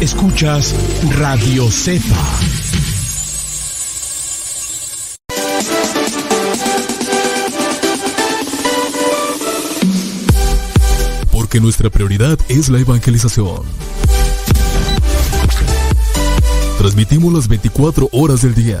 [0.00, 0.74] Escuchas
[1.16, 2.16] Radio Cepa.
[11.30, 13.62] Porque nuestra prioridad es la evangelización.
[16.78, 18.80] Transmitimos las 24 horas del día.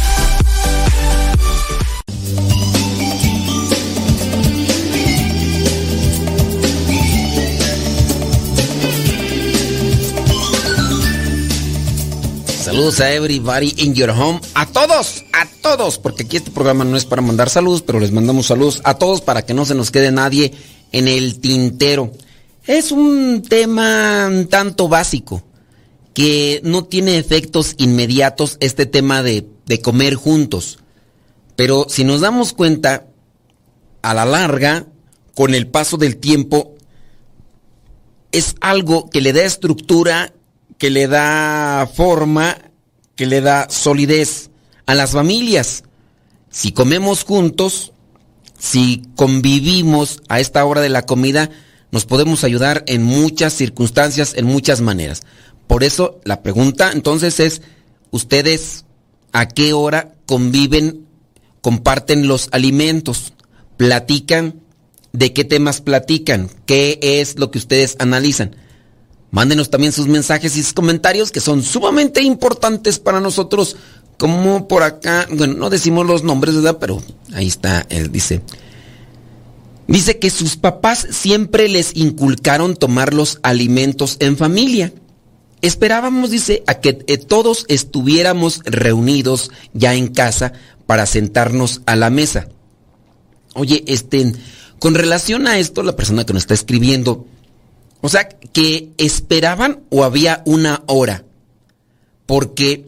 [12.71, 14.39] Saludos a everybody in your home.
[14.53, 18.13] A todos, a todos, porque aquí este programa no es para mandar saludos, pero les
[18.13, 20.53] mandamos saludos a todos para que no se nos quede nadie
[20.93, 22.13] en el tintero.
[22.65, 25.43] Es un tema tanto básico
[26.13, 30.79] que no tiene efectos inmediatos este tema de, de comer juntos.
[31.57, 33.05] Pero si nos damos cuenta,
[34.01, 34.85] a la larga,
[35.35, 36.77] con el paso del tiempo,
[38.31, 40.31] es algo que le da estructura
[40.81, 42.57] que le da forma,
[43.15, 44.49] que le da solidez
[44.87, 45.83] a las familias.
[46.49, 47.93] Si comemos juntos,
[48.57, 51.51] si convivimos a esta hora de la comida,
[51.91, 55.21] nos podemos ayudar en muchas circunstancias, en muchas maneras.
[55.67, 57.61] Por eso la pregunta entonces es,
[58.09, 58.85] ¿ustedes
[59.33, 61.05] a qué hora conviven,
[61.61, 63.33] comparten los alimentos,
[63.77, 64.61] platican?
[65.13, 66.49] ¿De qué temas platican?
[66.65, 68.55] ¿Qué es lo que ustedes analizan?
[69.31, 73.77] Mándenos también sus mensajes y sus comentarios que son sumamente importantes para nosotros.
[74.17, 76.77] Como por acá, bueno, no decimos los nombres, ¿verdad?
[76.79, 77.01] Pero
[77.33, 78.41] ahí está, él dice.
[79.87, 84.93] Dice que sus papás siempre les inculcaron tomar los alimentos en familia.
[85.61, 90.53] Esperábamos, dice, a que eh, todos estuviéramos reunidos ya en casa
[90.85, 92.47] para sentarnos a la mesa.
[93.53, 94.33] Oye, este,
[94.79, 97.27] con relación a esto, la persona que nos está escribiendo,
[98.01, 101.23] O sea, que esperaban o había una hora.
[102.25, 102.87] Porque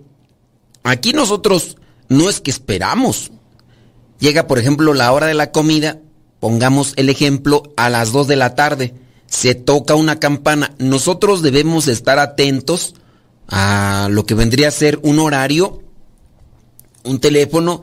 [0.84, 1.78] aquí nosotros
[2.10, 3.32] no es que esperamos.
[4.20, 6.00] Llega, por ejemplo, la hora de la comida,
[6.40, 8.94] pongamos el ejemplo, a las 2 de la tarde.
[9.28, 10.74] Se toca una campana.
[10.80, 12.96] Nosotros debemos estar atentos
[13.48, 15.84] a lo que vendría a ser un horario,
[17.04, 17.82] un teléfono,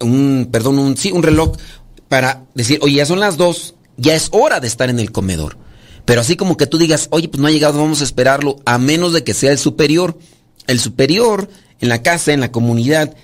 [0.00, 1.56] un, perdón, un, sí, un reloj,
[2.08, 5.58] para decir, oye, ya son las 2, ya es hora de estar en el comedor.
[6.06, 8.78] Pero así como que tú digas, oye, pues no ha llegado, vamos a esperarlo, a
[8.78, 10.18] menos de que sea el superior.
[10.66, 11.50] El superior
[11.80, 13.14] en la casa, en la comunidad,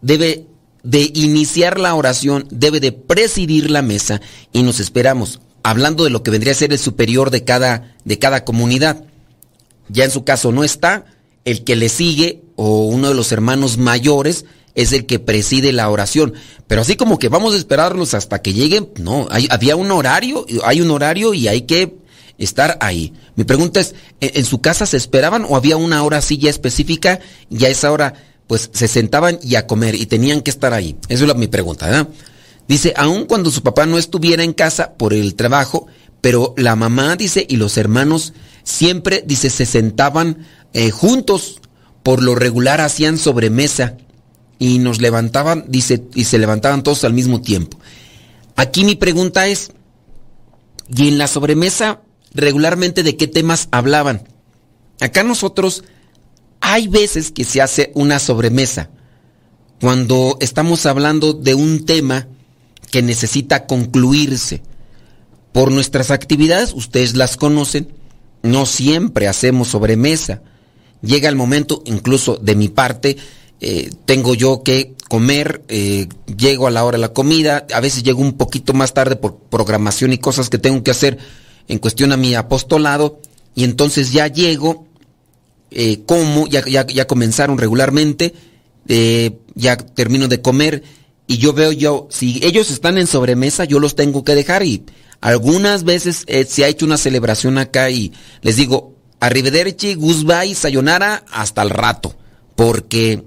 [0.00, 0.46] debe
[0.84, 4.20] de iniciar la oración, debe de presidir la mesa
[4.52, 8.18] y nos esperamos, hablando de lo que vendría a ser el superior de cada, de
[8.18, 9.04] cada comunidad.
[9.88, 11.06] Ya en su caso no está,
[11.44, 14.44] el que le sigue o uno de los hermanos mayores
[14.76, 16.34] es el que preside la oración.
[16.68, 20.80] Pero así como que vamos a esperarlos hasta que lleguen, no, había un horario, hay
[20.80, 21.98] un horario y hay que
[22.38, 23.12] estar ahí.
[23.36, 27.20] Mi pregunta es, ¿en, su casa se esperaban o había una hora así ya específica
[27.50, 28.14] y a esa hora
[28.46, 30.96] pues se sentaban y a comer y tenían que estar ahí?
[31.08, 32.08] Esa es mi pregunta, ¿verdad?
[32.68, 35.86] Dice, aun cuando su papá no estuviera en casa por el trabajo,
[36.20, 41.60] pero la mamá, dice, y los hermanos siempre, dice, se sentaban eh, juntos,
[42.02, 43.96] por lo regular hacían sobremesa
[44.58, 47.78] y nos levantaban, dice, y se levantaban todos al mismo tiempo.
[48.56, 49.70] Aquí mi pregunta es,
[50.88, 52.02] ¿y en la sobremesa
[52.34, 54.28] regularmente de qué temas hablaban.
[55.00, 55.84] Acá nosotros
[56.60, 58.90] hay veces que se hace una sobremesa
[59.80, 62.26] cuando estamos hablando de un tema
[62.90, 64.62] que necesita concluirse.
[65.52, 67.88] Por nuestras actividades, ustedes las conocen,
[68.42, 70.42] no siempre hacemos sobremesa.
[71.02, 73.16] Llega el momento, incluso de mi parte,
[73.60, 78.02] eh, tengo yo que comer, eh, llego a la hora de la comida, a veces
[78.02, 81.18] llego un poquito más tarde por programación y cosas que tengo que hacer
[81.68, 83.20] en cuestión a mi apostolado
[83.54, 84.86] y entonces ya llego,
[85.70, 88.34] eh, como, ya, ya, comenzaron regularmente,
[88.88, 90.82] eh, ya termino de comer
[91.26, 94.84] y yo veo yo, si ellos están en sobremesa, yo los tengo que dejar y
[95.20, 101.24] algunas veces eh, se ha hecho una celebración acá y les digo, arrivederci, goodbye, sayonara,
[101.30, 102.16] hasta el rato,
[102.56, 103.24] porque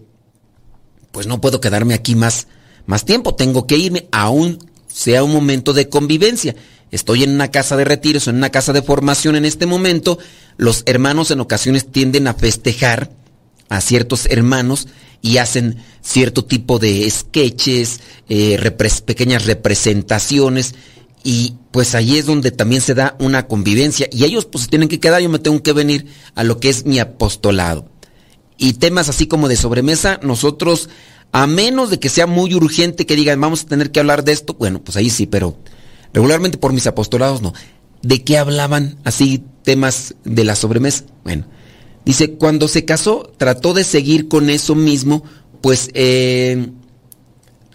[1.11, 2.47] pues no puedo quedarme aquí más,
[2.85, 6.55] más tiempo, tengo que irme, aún sea un momento de convivencia
[6.91, 10.19] estoy en una casa de retiros, en una casa de formación en este momento,
[10.57, 13.11] los hermanos en ocasiones tienden a festejar
[13.69, 14.87] a ciertos hermanos
[15.21, 18.59] y hacen cierto tipo de sketches, eh,
[19.05, 20.75] pequeñas representaciones.
[21.23, 24.07] Y pues ahí es donde también se da una convivencia.
[24.11, 26.85] Y ellos pues tienen que quedar, yo me tengo que venir a lo que es
[26.85, 27.89] mi apostolado.
[28.57, 30.89] Y temas así como de sobremesa, nosotros,
[31.31, 34.33] a menos de que sea muy urgente que digan vamos a tener que hablar de
[34.33, 35.57] esto, bueno, pues ahí sí, pero
[36.13, 37.53] Regularmente por mis apostolados no.
[38.01, 41.05] ¿De qué hablaban así temas de la sobremesa?
[41.23, 41.45] Bueno,
[42.05, 45.23] dice, cuando se casó trató de seguir con eso mismo,
[45.61, 46.71] pues eh,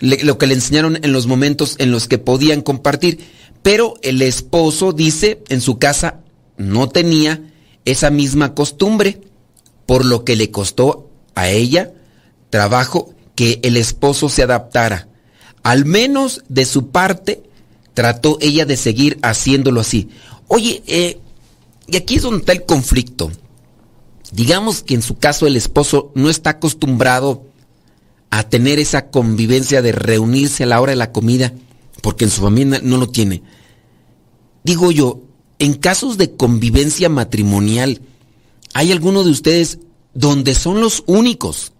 [0.01, 3.21] lo que le enseñaron en los momentos en los que podían compartir.
[3.63, 6.21] Pero el esposo dice, en su casa
[6.57, 7.43] no tenía
[7.85, 9.21] esa misma costumbre,
[9.87, 11.93] por lo que le costó a ella
[12.51, 15.09] trabajo que el esposo se adaptara.
[15.63, 17.43] Al menos de su parte,
[17.97, 20.11] trató ella de seguir haciéndolo así.
[20.49, 21.19] Oye, eh,
[21.87, 23.33] y aquí es donde está el conflicto.
[24.33, 27.47] Digamos que en su caso el esposo no está acostumbrado
[28.29, 31.55] a tener esa convivencia de reunirse a la hora de la comida,
[32.03, 33.43] porque en su familia no lo tiene.
[34.63, 35.23] Digo yo,
[35.59, 38.03] en casos de convivencia matrimonial,
[38.75, 39.79] ¿hay alguno de ustedes
[40.13, 41.73] donde son los únicos?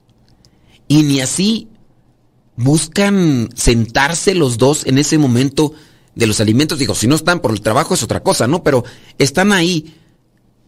[0.89, 1.69] Y ni así
[2.57, 5.75] buscan sentarse los dos en ese momento
[6.17, 6.81] de los alimentos.
[6.81, 8.65] Digo, si no están por el trabajo es otra cosa, ¿no?
[8.65, 8.83] Pero
[9.19, 9.95] están ahí.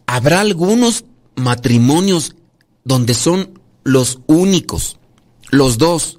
[0.06, 2.36] Habrá algunos matrimonios
[2.84, 4.98] donde son los únicos,
[5.50, 6.18] los dos,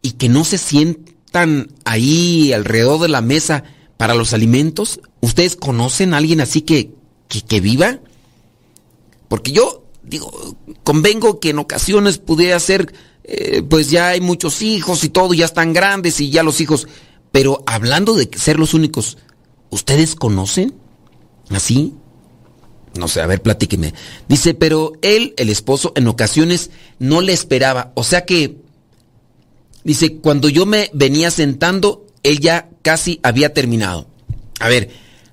[0.00, 3.64] y que no se sientan ahí alrededor de la mesa
[3.96, 5.00] para los alimentos.
[5.20, 6.92] ¿Ustedes conocen a alguien así que,
[7.28, 8.00] que, viva?
[9.28, 12.92] Porque yo, digo, convengo que en ocasiones pudiera ser,
[13.24, 16.88] eh, pues ya hay muchos hijos y todo, ya están grandes y ya los hijos
[17.32, 19.18] pero hablando de ser los únicos,
[19.70, 20.74] ¿ustedes conocen?
[21.50, 21.94] ¿Así?
[22.94, 23.94] No sé, a ver, platíqueme.
[24.28, 27.92] Dice, pero él, el esposo, en ocasiones no le esperaba.
[27.94, 28.58] O sea que,
[29.82, 34.06] dice, cuando yo me venía sentando, él ya casi había terminado.
[34.60, 34.90] A ver,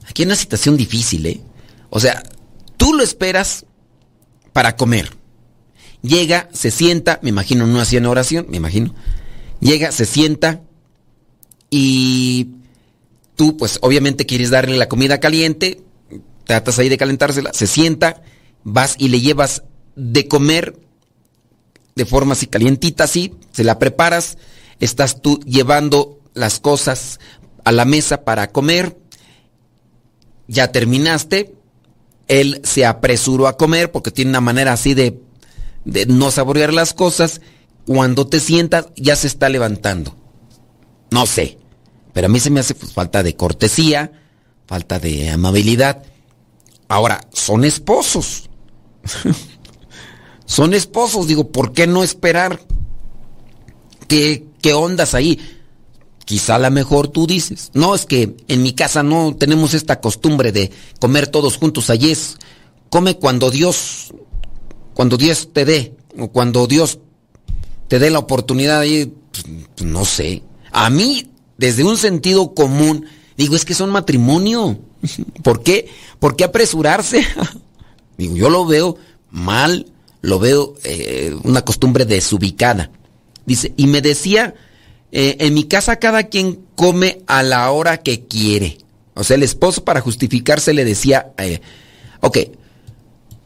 [0.07, 1.41] aquí hay una situación difícil, ¿eh?
[1.89, 2.23] O sea,
[2.77, 3.65] tú lo esperas
[4.53, 5.11] para comer.
[6.01, 8.95] Llega, se sienta, me imagino no hacían oración, me imagino.
[9.59, 10.61] Llega, se sienta,
[11.69, 12.49] y
[13.35, 15.81] tú pues obviamente quieres darle la comida caliente,
[16.45, 18.21] tratas ahí de calentársela, se sienta,
[18.63, 19.63] vas y le llevas
[19.95, 20.77] de comer
[21.95, 24.37] de forma así calientita, así, se la preparas,
[24.79, 27.19] estás tú llevando las cosas
[27.65, 28.97] a la mesa para comer,
[30.47, 31.53] ya terminaste,
[32.27, 35.19] él se apresuró a comer porque tiene una manera así de,
[35.85, 37.41] de no saborear las cosas,
[37.85, 40.15] cuando te sientas ya se está levantando.
[41.11, 41.57] No sé,
[42.13, 44.11] pero a mí se me hace pues, falta de cortesía,
[44.67, 46.03] falta de amabilidad.
[46.87, 48.49] Ahora, son esposos.
[50.45, 52.59] son esposos, digo, ¿por qué no esperar?
[54.07, 55.39] ¿Qué, qué ondas ahí?
[56.25, 59.99] Quizá a lo mejor tú dices, no, es que en mi casa no tenemos esta
[59.99, 61.89] costumbre de comer todos juntos.
[61.89, 62.37] Allí es,
[62.89, 64.13] come cuando Dios,
[64.93, 66.99] cuando Dios te dé, o cuando Dios
[67.87, 70.43] te dé la oportunidad ahí, pues, no sé.
[70.79, 73.05] A mí, desde un sentido común,
[73.35, 74.79] digo, es que son matrimonio.
[75.43, 75.89] ¿Por qué?
[76.19, 77.21] ¿Por qué apresurarse?
[78.17, 78.95] digo, yo lo veo
[79.29, 79.87] mal,
[80.21, 82.91] lo veo eh, una costumbre desubicada.
[83.45, 84.55] Dice, y me decía
[85.11, 88.77] eh, en mi casa cada quien come a la hora que quiere.
[89.15, 91.59] O sea, el esposo para justificarse le decía, eh,
[92.21, 92.37] ok,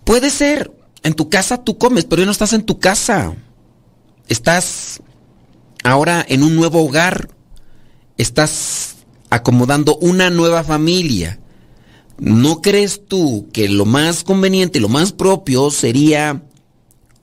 [0.04, 0.72] puede ser,
[1.02, 3.34] en tu casa tú comes, pero ya no estás en tu casa.
[4.28, 5.02] Estás
[5.84, 7.30] ahora en un nuevo hogar.
[8.18, 8.96] Estás
[9.30, 11.40] acomodando una nueva familia.
[12.20, 16.44] ¿No crees tú que lo más conveniente, lo más propio sería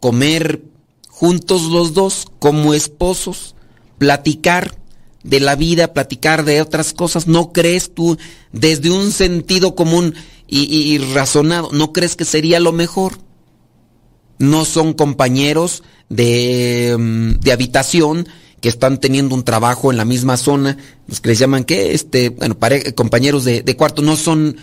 [0.01, 0.63] comer
[1.09, 3.55] juntos los dos como esposos?
[4.01, 4.75] platicar
[5.23, 8.17] de la vida, platicar de otras cosas, ¿no crees tú
[8.51, 10.15] desde un sentido común
[10.49, 13.19] y, razonado, no crees que sería lo mejor?
[14.39, 18.27] No son compañeros de, mm, de, habitación
[18.61, 22.29] que están teniendo un trabajo en la misma zona, los que les llaman que, este,
[22.29, 22.57] bueno,
[22.95, 24.57] compañeros de, de cuarto, no son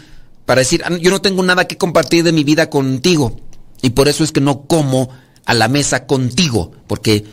[0.46, 3.40] para decir, ah, yo no tengo nada que compartir de mi vida contigo
[3.82, 5.10] y por eso es que no como
[5.46, 7.26] a la mesa contigo, porque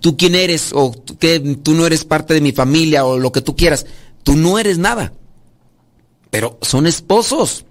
[0.00, 3.40] tú quién eres o que tú no eres parte de mi familia o lo que
[3.40, 3.86] tú quieras.
[4.22, 5.12] Tú no eres nada.
[6.30, 7.64] Pero son esposos.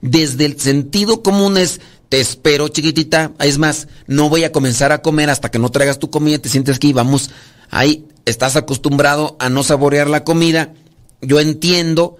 [0.00, 1.80] Desde el sentido común es,
[2.12, 5.98] te espero chiquitita, es más, no voy a comenzar a comer hasta que no traigas
[5.98, 7.30] tu comida, te sientes aquí, vamos,
[7.70, 10.74] ahí estás acostumbrado a no saborear la comida,
[11.22, 12.18] yo entiendo,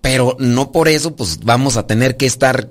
[0.00, 2.70] pero no por eso pues vamos a tener que estar,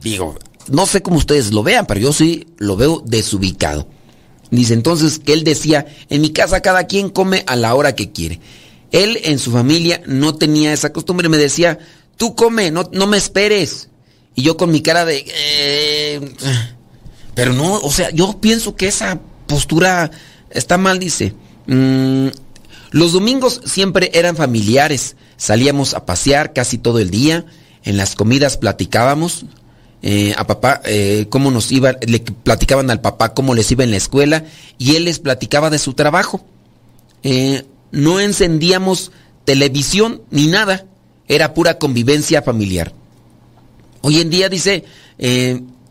[0.00, 0.38] digo,
[0.68, 3.88] no sé cómo ustedes lo vean, pero yo sí lo veo desubicado.
[4.52, 8.12] Dice entonces que él decía, en mi casa cada quien come a la hora que
[8.12, 8.38] quiere.
[8.92, 11.80] Él en su familia no tenía esa costumbre, me decía,
[12.16, 13.87] tú come, no, no me esperes.
[14.38, 15.24] Y yo con mi cara de...
[15.26, 16.20] Eh,
[17.34, 19.18] pero no, o sea, yo pienso que esa
[19.48, 20.12] postura
[20.48, 21.34] está mal, dice.
[21.66, 22.28] Mm,
[22.92, 27.46] los domingos siempre eran familiares, salíamos a pasear casi todo el día,
[27.82, 29.44] en las comidas platicábamos,
[30.02, 33.90] eh, a papá eh, cómo nos iba, le platicaban al papá cómo les iba en
[33.90, 34.44] la escuela
[34.78, 36.46] y él les platicaba de su trabajo.
[37.24, 39.10] Eh, no encendíamos
[39.44, 40.86] televisión ni nada,
[41.26, 42.92] era pura convivencia familiar.
[44.02, 44.84] Hoy en día dice,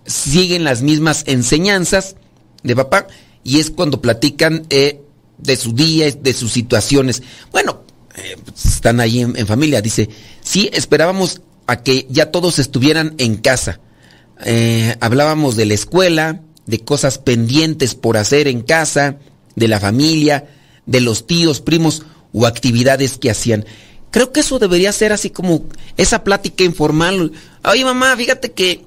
[0.06, 2.16] siguen las mismas enseñanzas
[2.64, 3.08] de papá
[3.44, 7.22] y es cuando platican de su día, de sus situaciones.
[7.52, 7.84] Bueno,
[8.56, 10.10] están ahí en, en familia, dice,
[10.42, 13.80] sí, esperábamos a que ya todos estuvieran en casa
[14.46, 19.18] eh, hablábamos de la escuela, de cosas pendientes por hacer en casa,
[19.56, 20.48] de la familia,
[20.86, 22.04] de los tíos, primos
[22.34, 23.66] o actividades que hacían.
[24.12, 25.64] Creo que eso debería ser así como
[25.98, 27.32] esa plática informal.
[27.64, 28.86] Oye mamá, fíjate que,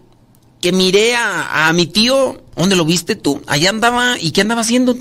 [0.60, 3.42] que miré a, mi tío, ¿dónde lo viste tú?
[3.46, 4.96] Allá andaba, ¿y qué andaba haciendo?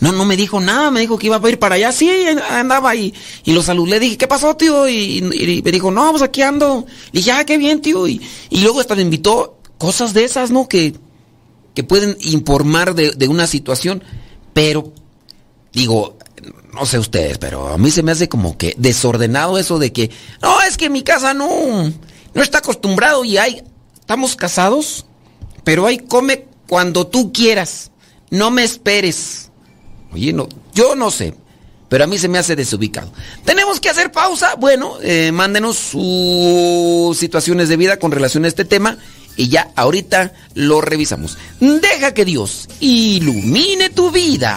[0.00, 2.10] No, no me dijo nada, me dijo que iba a ir para allá, sí,
[2.50, 3.14] andaba y,
[3.44, 4.88] y lo saludé, le dije, ¿qué pasó tío?
[4.88, 5.22] Y,
[5.64, 6.86] me dijo, no, pues aquí ando.
[7.12, 8.06] Le dije, ah, qué bien tío.
[8.06, 10.68] Y, y luego hasta me invitó cosas de esas, ¿no?
[10.68, 10.94] Que,
[11.74, 14.02] que pueden informar de, una situación,
[14.52, 14.92] pero
[15.72, 16.16] digo,
[16.72, 20.10] no sé ustedes, pero a mí se me hace como que desordenado eso de que,
[20.42, 21.92] no, es que mi casa no,
[22.34, 23.62] no está acostumbrado y hay,
[23.98, 25.06] estamos casados,
[25.64, 27.90] pero ahí come cuando tú quieras,
[28.30, 29.50] no me esperes.
[30.12, 31.34] Oye, no, yo no sé,
[31.88, 33.12] pero a mí se me hace desubicado.
[33.44, 38.64] Tenemos que hacer pausa, bueno, eh, mándenos sus situaciones de vida con relación a este
[38.64, 38.96] tema
[39.36, 41.38] y ya ahorita lo revisamos.
[41.60, 44.56] Deja que Dios ilumine tu vida.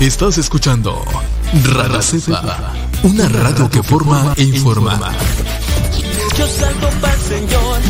[0.00, 1.04] Estás escuchando
[1.74, 2.72] Radio Cepa,
[3.02, 4.98] una radio que forma e informa.
[6.38, 7.80] Yo salto pa'l Señor.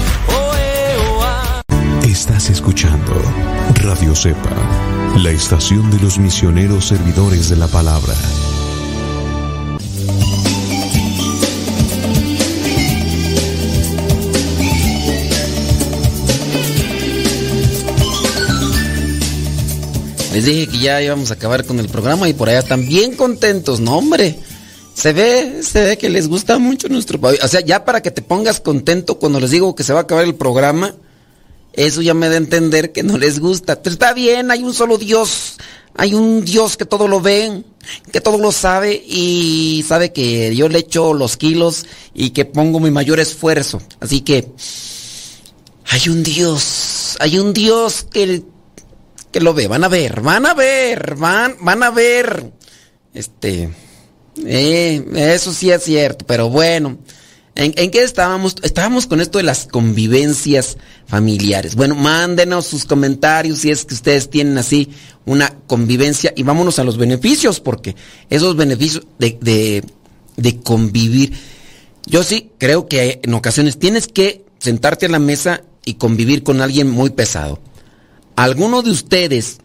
[2.03, 3.13] Estás escuchando
[3.77, 4.51] Radio Cepa,
[5.19, 8.15] la estación de los misioneros servidores de la palabra.
[20.33, 23.17] Les dije que ya íbamos a acabar con el programa y por allá están bien
[23.17, 24.39] contentos, no hombre.
[24.95, 27.41] Se ve, se ve que les gusta mucho nuestro país.
[27.43, 30.03] O sea, ya para que te pongas contento cuando les digo que se va a
[30.03, 30.95] acabar el programa,
[31.73, 33.83] eso ya me da a entender que no les gusta.
[33.83, 35.57] Pero está bien, hay un solo Dios.
[35.97, 37.65] Hay un Dios que todo lo ve,
[38.13, 42.79] que todo lo sabe y sabe que yo le echo los kilos y que pongo
[42.79, 43.83] mi mayor esfuerzo.
[43.99, 44.49] Así que
[45.87, 48.45] hay un Dios, hay un Dios que
[49.31, 52.53] que lo ve, van a ver, van a ver, van, van a ver.
[53.15, 53.71] Este,
[54.45, 56.99] eh, eso sí es cierto, pero bueno.
[57.57, 58.55] ¿En, ¿En, qué estábamos?
[58.63, 61.75] Estábamos con esto de las convivencias familiares.
[61.75, 64.91] Bueno, mándenos sus comentarios si es que ustedes tienen así
[65.27, 67.97] una convivencia y vámonos a los beneficios, porque
[68.31, 69.85] esos beneficios de, de,
[70.37, 71.33] de convivir,
[72.07, 76.61] yo sí creo que en ocasiones tienes que sentarte a la mesa y convivir con
[76.61, 77.59] alguien muy pesado.
[78.41, 79.59] ¿A alguno de ustedes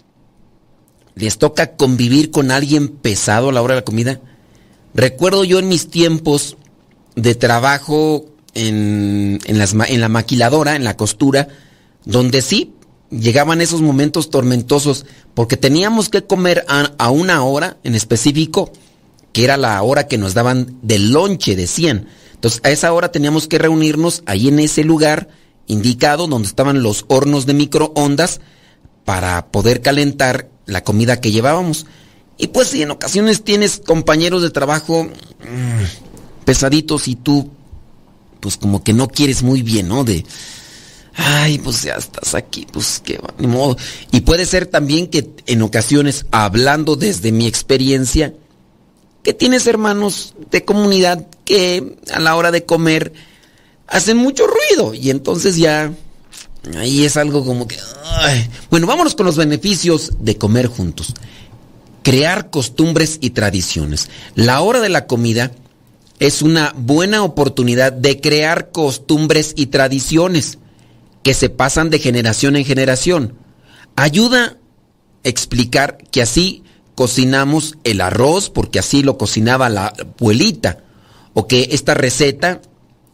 [1.15, 4.19] les toca convivir con alguien pesado a la hora de la comida?
[4.93, 6.57] Recuerdo yo en mis tiempos
[7.15, 11.47] de trabajo en, en la maquiladora, en la costura,
[12.03, 12.73] donde sí
[13.09, 15.05] llegaban esos momentos tormentosos
[15.35, 18.73] porque teníamos que comer a, a, una hora en específico,
[19.31, 22.09] que era la hora que nos daban del lonche, decían.
[22.33, 25.29] Entonces a esa hora teníamos que reunirnos ahí en ese lugar
[25.65, 28.41] indicado donde estaban los hornos de microondas
[29.05, 31.85] para poder calentar la comida que llevábamos.
[32.37, 37.49] Y pues si en ocasiones tienes compañeros de trabajo mmm, pesaditos y tú
[38.39, 40.03] pues como que no quieres muy bien, ¿no?
[40.03, 40.25] De
[41.15, 43.77] ay, pues ya estás aquí, pues qué va, ni modo.
[44.11, 48.33] Y puede ser también que en ocasiones hablando desde mi experiencia
[49.23, 53.13] que tienes hermanos de comunidad que a la hora de comer
[53.87, 55.91] hacen mucho ruido y entonces ya
[56.77, 57.77] ahí es algo como que
[58.69, 61.13] bueno, vámonos con los beneficios de comer juntos
[62.05, 64.11] crear costumbres y tradiciones.
[64.35, 65.51] La hora de la comida
[66.19, 70.59] es una buena oportunidad de crear costumbres y tradiciones
[71.23, 73.33] que se pasan de generación en generación.
[73.95, 74.57] Ayuda a
[75.27, 76.61] explicar que así
[76.93, 80.83] cocinamos el arroz porque así lo cocinaba la abuelita
[81.33, 82.61] o que esta receta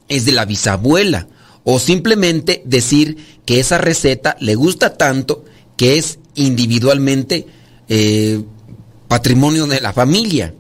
[0.10, 1.30] es de la bisabuela
[1.64, 5.45] o simplemente decir que esa receta le gusta tanto
[5.78, 7.47] que es individualmente
[7.88, 8.43] eh,
[9.07, 10.53] patrimonio de la familia.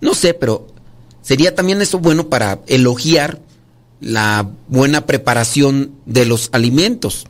[0.00, 0.66] No sé, pero
[1.22, 3.40] sería también eso bueno para elogiar
[4.00, 7.26] la buena preparación de los alimentos.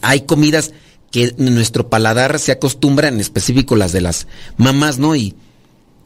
[0.00, 0.72] Hay comidas
[1.10, 4.26] que nuestro paladar se acostumbra, en específico las de las
[4.56, 5.16] mamás, ¿no?
[5.16, 5.34] Y,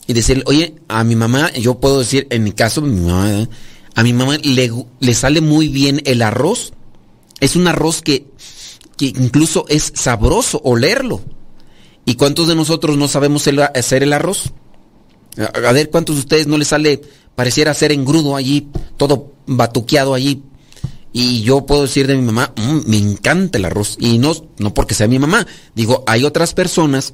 [0.06, 3.48] y decir, oye, a mi mamá, yo puedo decir, en mi caso, mi mamá,
[3.94, 4.70] a mi mamá le,
[5.00, 6.72] le sale muy bien el arroz.
[7.40, 8.26] Es un arroz que,
[8.96, 11.20] que incluso es sabroso olerlo.
[12.04, 14.52] ¿Y cuántos de nosotros no sabemos hacer el arroz?
[15.36, 17.00] A ver, ¿cuántos de ustedes no les sale,
[17.34, 20.42] pareciera ser engrudo allí, todo batuqueado allí?
[21.12, 23.96] Y yo puedo decir de mi mamá, mmm, me encanta el arroz.
[24.00, 25.46] Y no, no porque sea mi mamá.
[25.74, 27.12] Digo, hay otras personas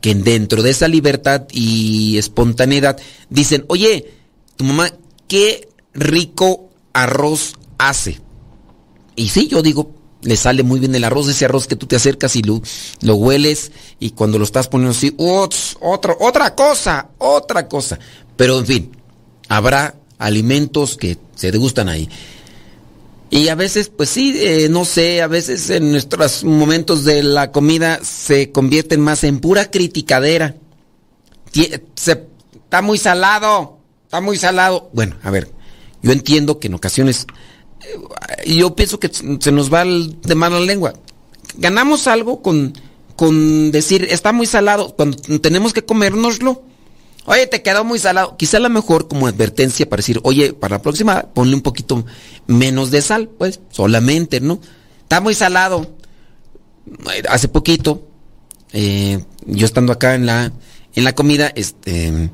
[0.00, 2.98] que dentro de esa libertad y espontaneidad
[3.28, 4.12] dicen, oye,
[4.56, 4.90] tu mamá,
[5.28, 8.20] qué rico arroz hace.
[9.16, 9.90] Y sí, yo digo,
[10.22, 12.62] le sale muy bien el arroz, ese arroz que tú te acercas y lo,
[13.00, 17.98] lo hueles y cuando lo estás poniendo así, otra, otra cosa, otra cosa.
[18.36, 18.92] Pero en fin,
[19.48, 22.08] habrá alimentos que se degustan ahí.
[23.28, 27.50] Y a veces, pues sí, eh, no sé, a veces en nuestros momentos de la
[27.50, 30.54] comida se convierten más en pura criticadera.
[31.52, 34.90] está muy salado, está muy salado.
[34.92, 35.50] Bueno, a ver,
[36.06, 37.26] yo entiendo que en ocasiones,
[38.44, 40.94] eh, yo pienso que se nos va de mala lengua.
[41.58, 42.72] Ganamos algo con,
[43.16, 46.62] con decir, está muy salado, cuando tenemos que comérnoslo
[47.26, 48.36] Oye, te quedó muy salado.
[48.36, 52.06] Quizá a lo mejor como advertencia para decir, oye, para la próxima ponle un poquito
[52.46, 54.60] menos de sal, pues, solamente, ¿no?
[55.02, 55.96] Está muy salado.
[57.28, 58.06] Hace poquito,
[58.72, 60.52] eh, yo estando acá en la,
[60.94, 62.30] en la comida, este,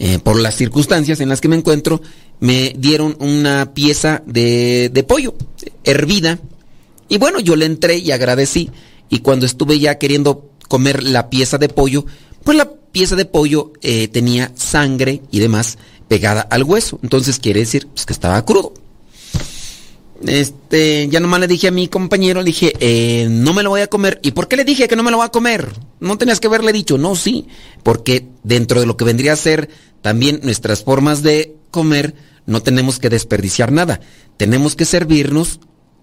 [0.00, 2.02] eh, por las circunstancias en las que me encuentro,
[2.40, 5.34] me dieron una pieza de, de pollo
[5.84, 6.38] hervida.
[7.08, 8.70] Y bueno, yo le entré y agradecí.
[9.08, 12.04] Y cuando estuve ya queriendo comer la pieza de pollo,
[12.44, 15.78] pues la pieza de pollo eh, tenía sangre y demás
[16.08, 16.98] pegada al hueso.
[17.02, 18.72] Entonces quiere decir pues, que estaba crudo.
[20.26, 23.82] Este, ya nomás le dije a mi compañero, le dije, eh, no me lo voy
[23.82, 24.18] a comer.
[24.22, 25.68] ¿Y por qué le dije que no me lo voy a comer?
[26.00, 27.46] No tenías que haberle dicho, no, sí.
[27.82, 29.68] Porque dentro de lo que vendría a ser
[30.02, 32.14] también nuestras formas de comer,
[32.46, 34.00] no tenemos que desperdiciar nada.
[34.36, 35.60] Tenemos que servirnos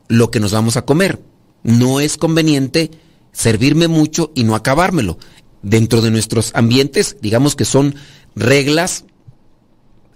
[0.08, 1.22] lo que nos vamos a comer.
[1.64, 2.92] No es conveniente
[3.32, 5.18] servirme mucho y no acabármelo
[5.62, 7.96] dentro de nuestros ambientes, digamos que son
[8.36, 9.04] reglas,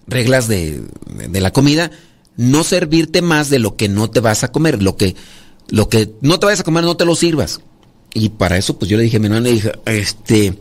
[0.07, 0.81] reglas de,
[1.31, 1.91] la comida,
[2.39, 5.13] no servirte más de lo que no te vas a comer, lo que,
[5.67, 7.59] lo que no te vayas a comer no te lo sirvas.
[8.13, 10.57] Y para eso, pues yo le dije a mi hermano, le dije, este,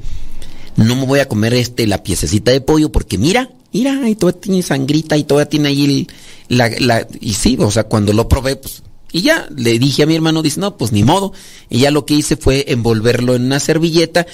[0.74, 4.40] no me voy a comer este, la piececita de pollo, porque mira, mira, y todavía
[4.40, 6.08] tiene sangrita y todavía tiene ahí
[6.48, 10.06] la, la, y sí, o sea, cuando lo probé, pues y ya le dije a
[10.06, 11.32] mi hermano, dice, no, pues ni modo.
[11.70, 14.26] Y ya lo que hice fue envolverlo en una servilleta.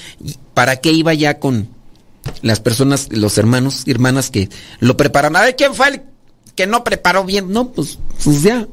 [0.54, 1.68] ¿Para qué iba ya con
[2.40, 4.48] las personas, los hermanos hermanas que
[4.80, 5.36] lo prepararon?
[5.36, 6.02] A ver, ¿quién fue el
[6.54, 7.52] que no preparó bien?
[7.52, 8.66] No, pues, pues ya.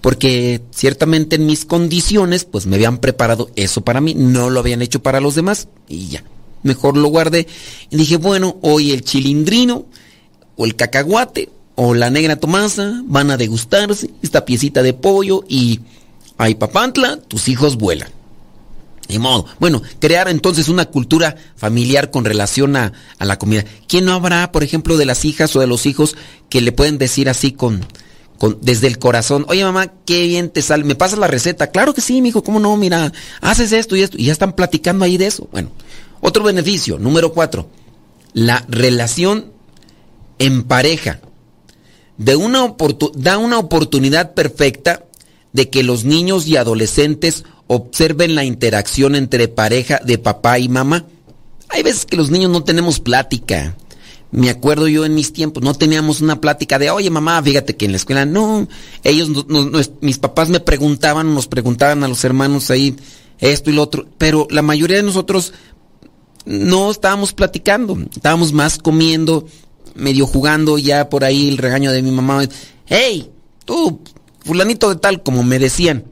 [0.00, 4.82] Porque ciertamente en mis condiciones, pues me habían preparado eso para mí, no lo habían
[4.82, 5.68] hecho para los demás.
[5.88, 6.24] Y ya,
[6.62, 7.46] mejor lo guardé.
[7.90, 9.86] Y dije, bueno, hoy el chilindrino
[10.56, 15.80] o el cacahuate o la negra Tomasa van a degustarse esta piecita de pollo y
[16.36, 18.10] ay papantla, tus hijos vuelan.
[19.08, 19.46] De modo.
[19.58, 23.64] Bueno, crear entonces una cultura familiar con relación a, la comida.
[23.88, 26.16] ¿Quién no habrá, por ejemplo, de las hijas o de los hijos
[26.48, 27.84] que le pueden decir así con,
[28.38, 31.70] con desde el corazón, oye mamá, qué bien te sale, me pasas la receta?
[31.70, 32.76] Claro que sí, mi hijo, ¿cómo no?
[32.76, 35.48] Mira, haces esto y esto, y ya están platicando ahí de eso.
[35.52, 35.70] Bueno,
[36.20, 37.68] otro beneficio, número cuatro,
[38.32, 39.52] la relación
[40.38, 41.20] en pareja
[42.36, 42.74] una
[43.14, 45.04] da una oportunidad perfecta
[45.52, 51.06] de que los niños y adolescentes observen la interacción entre pareja de papá y mamá.
[51.68, 53.76] Hay veces que los niños no tenemos plática.
[54.30, 57.84] Me acuerdo yo en mis tiempos, no teníamos una plática de, oye mamá, fíjate que
[57.84, 58.66] en la escuela, no,
[59.04, 59.28] ellos,
[60.00, 62.96] mis papás me preguntaban, nos preguntaban a los hermanos ahí
[63.38, 65.52] esto y lo otro, pero la mayoría de nosotros
[66.46, 69.46] no estábamos platicando, estábamos más comiendo,
[69.94, 72.46] medio jugando ya por ahí el regaño de mi mamá.
[72.86, 73.30] Hey,
[73.66, 74.00] tú,
[74.44, 76.04] fulanito de tal, como me decían,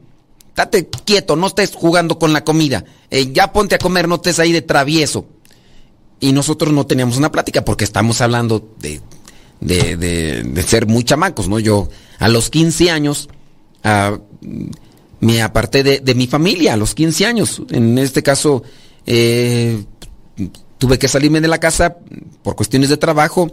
[0.55, 2.83] date quieto, no estés jugando con la comida.
[3.09, 5.25] Eh, ya ponte a comer, no estés ahí de travieso.
[6.19, 9.01] Y nosotros no teníamos una plática porque estamos hablando de,
[9.59, 11.59] de, de, ser muy chamacos, ¿no?
[11.59, 13.27] Yo a los 15 años
[13.83, 14.19] ah,
[15.19, 17.61] me aparté de, mi familia, a los 15 años.
[17.71, 18.63] En este caso,
[19.05, 19.83] eh,
[20.77, 21.97] tuve que salirme de la casa
[22.43, 23.51] por cuestiones de trabajo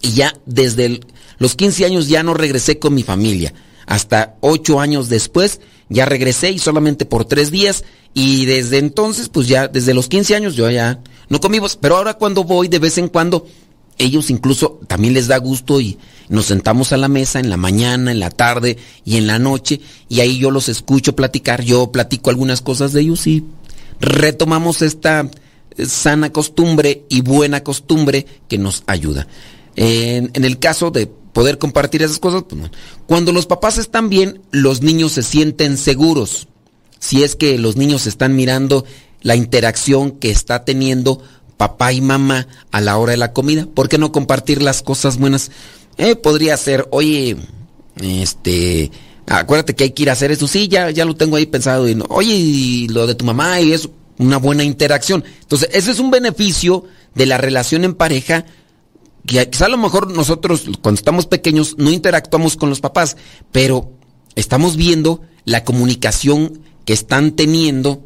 [0.00, 1.00] y ya desde
[1.38, 3.52] los 15 años ya no regresé con mi familia.
[3.86, 7.84] Hasta 8 años después ya regresé y solamente por 3 días.
[8.14, 11.76] Y desde entonces, pues ya desde los 15 años yo ya no comimos.
[11.76, 13.46] Pero ahora cuando voy de vez en cuando,
[13.98, 18.10] ellos incluso también les da gusto y nos sentamos a la mesa en la mañana,
[18.10, 19.80] en la tarde y en la noche.
[20.08, 23.44] Y ahí yo los escucho platicar, yo platico algunas cosas de ellos y
[24.00, 25.30] retomamos esta
[25.86, 29.26] sana costumbre y buena costumbre que nos ayuda.
[29.76, 32.70] En, el caso de poder compartir esas cosas, pues,
[33.06, 36.48] cuando los papás están bien, los niños se sienten seguros.
[36.98, 38.84] Si es que los niños están mirando
[39.22, 41.22] la interacción que está teniendo
[41.56, 45.18] papá y mamá a la hora de la comida, ¿por qué no compartir las cosas
[45.18, 45.50] buenas?
[45.96, 47.36] Eh, podría ser, oye,
[48.00, 48.90] este,
[49.26, 51.88] acuérdate que hay que ir a hacer eso, sí, ya, ya lo tengo ahí pensado,
[51.88, 55.24] y oye, y lo de tu mamá y eso, una buena interacción.
[55.40, 58.44] Entonces, ese es un beneficio de la relación en pareja
[59.26, 63.16] quizá a lo mejor nosotros cuando estamos pequeños no interactuamos con los papás,
[63.50, 63.92] pero
[64.34, 68.02] estamos viendo la comunicación que están teniendo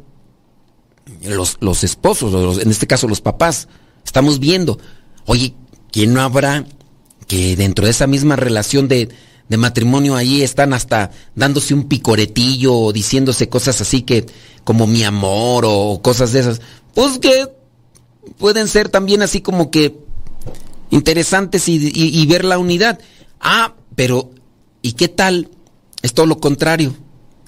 [1.23, 3.67] los, los esposos, en este caso los papás.
[4.05, 4.79] Estamos viendo,
[5.25, 5.53] oye,
[5.91, 6.65] ¿quién no habrá
[7.27, 9.09] que dentro de esa misma relación de,
[9.49, 14.25] de matrimonio ahí están hasta dándose un picoretillo o diciéndose cosas así que
[14.63, 16.61] como mi amor o cosas de esas?
[16.93, 17.47] Pues que
[18.37, 20.06] pueden ser también así como que
[20.89, 22.99] interesantes y, ver la unidad.
[23.39, 24.31] Ah, pero
[24.81, 25.49] ¿y qué tal?
[26.01, 26.95] Es todo lo contrario.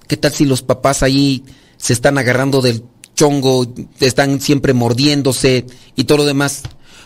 [0.08, 1.44] ¿Qué tal si los papás ahí
[1.78, 2.84] se están agarrando del
[3.16, 3.68] chongo,
[4.00, 5.66] están siempre mordiéndose
[5.96, 6.64] y todo lo demás?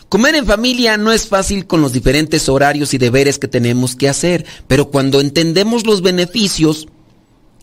[0.08, 4.08] Comer en familia no es fácil con los diferentes horarios y deberes que tenemos que
[4.08, 6.86] hacer, pero cuando entendemos los beneficios,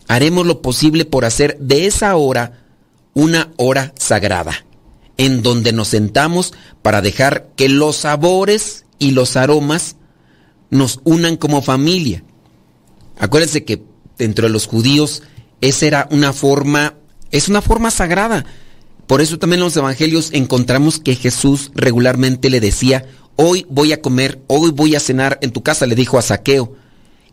[0.08, 2.64] haremos lo posible por hacer de esa hora
[3.14, 4.64] una hora sagrada
[5.22, 6.52] en donde nos sentamos
[6.82, 9.94] para dejar que los sabores y los aromas
[10.68, 12.24] nos unan como familia.
[13.20, 13.84] Acuérdense que
[14.18, 15.22] dentro de los judíos
[15.60, 16.94] esa era una forma,
[17.30, 18.44] es una forma sagrada.
[19.06, 23.06] Por eso también en los evangelios encontramos que Jesús regularmente le decía,
[23.36, 26.74] hoy voy a comer, hoy voy a cenar en tu casa, le dijo a Saqueo.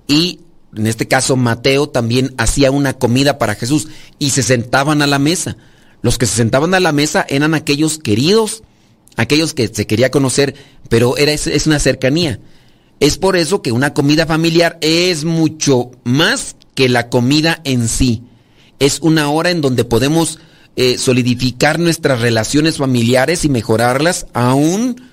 [0.06, 0.42] Y
[0.76, 3.88] en este caso Mateo también hacía una comida para Jesús
[4.20, 5.58] y se sentaban a la mesa.
[6.02, 8.64] Los que se sentaban a la mesa eran aquellos queridos,
[9.18, 10.56] aquellos que se quería conocer,
[10.88, 12.40] pero era, es una cercanía.
[13.00, 18.24] Es por eso que una comida familiar es mucho más que la comida en sí.
[18.80, 20.40] Es una hora en donde podemos
[20.76, 25.10] eh, solidificar nuestras relaciones familiares y mejorarlas aún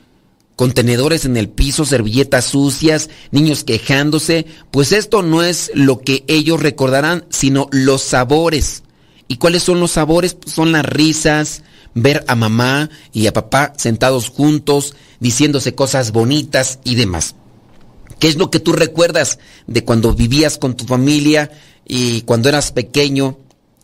[0.56, 6.62] contenedores en el piso, servilletas sucias, niños quejándose, pues esto no es lo que ellos
[6.62, 8.82] recordarán, sino los sabores
[9.28, 10.36] ¿Y cuáles son los sabores?
[10.46, 11.62] Son las risas,
[11.94, 17.34] ver a mamá y a papá sentados juntos, diciéndose cosas bonitas y demás.
[18.20, 21.50] ¿Qué es lo que tú recuerdas de cuando vivías con tu familia
[21.86, 23.38] y cuando eras pequeño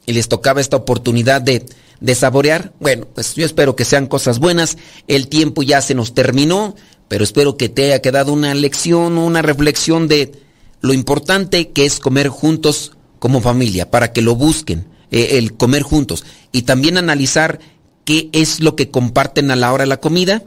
[0.07, 1.67] y les tocaba esta oportunidad de,
[2.01, 2.73] de saborear?
[2.79, 4.79] Bueno, pues yo espero que sean cosas buenas.
[5.09, 6.77] El tiempo ya se nos terminó,
[7.09, 10.33] pero espero que te haya quedado una lección, una reflexión de
[10.81, 15.83] lo importante que es comer juntos como familia, para que lo busquen eh, el comer
[15.83, 17.61] juntos y también analizar
[18.05, 20.43] qué es lo que comparten a la hora de la comida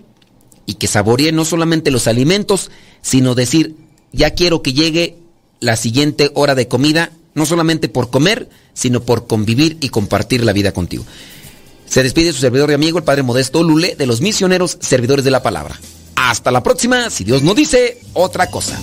[0.65, 3.75] y que saboreen no solamente los alimentos, sino decir,
[4.11, 5.17] ya quiero que llegue
[5.59, 10.53] la siguiente hora de comida, no solamente por comer, sino por convivir y compartir la
[10.53, 11.05] vida contigo.
[11.87, 15.31] Se despide su servidor y amigo, el Padre Modesto Lule, de los misioneros servidores de
[15.31, 15.79] la palabra.
[16.15, 18.79] Hasta la próxima, si Dios no dice otra cosa.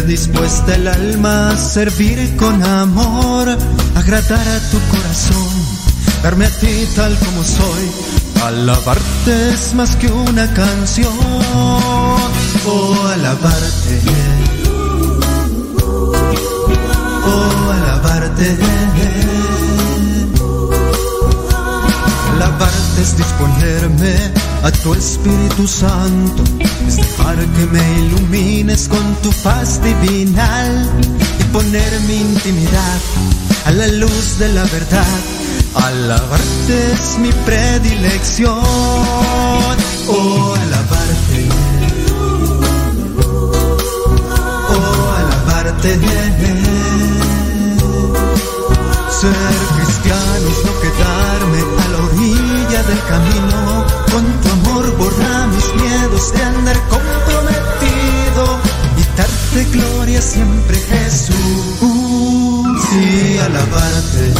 [0.00, 3.48] Dispuesta el alma, servir con amor,
[3.94, 5.52] agradar a tu corazón,
[6.22, 7.90] darme a ti tal como soy,
[8.44, 11.12] alabarte es más que una canción,
[12.66, 14.00] oh alabarte,
[17.26, 18.56] oh alabarte.
[22.34, 26.44] Alabarte es disponerme a tu Espíritu Santo,
[26.86, 30.90] es dejar que me ilumines con tu paz divinal
[31.40, 33.00] y poner mi intimidad
[33.66, 35.20] a la luz de la verdad.
[35.74, 38.60] Alabarte es mi predilección,
[40.08, 41.48] oh alabarte,
[44.68, 45.98] oh alabarte.
[49.20, 49.61] Ser
[50.12, 56.42] es no quedarme a la orilla del camino con tu amor borra mis miedos de
[56.42, 58.44] andar comprometido
[58.98, 61.36] y darte gloria siempre Jesús
[62.92, 64.32] y alabarte.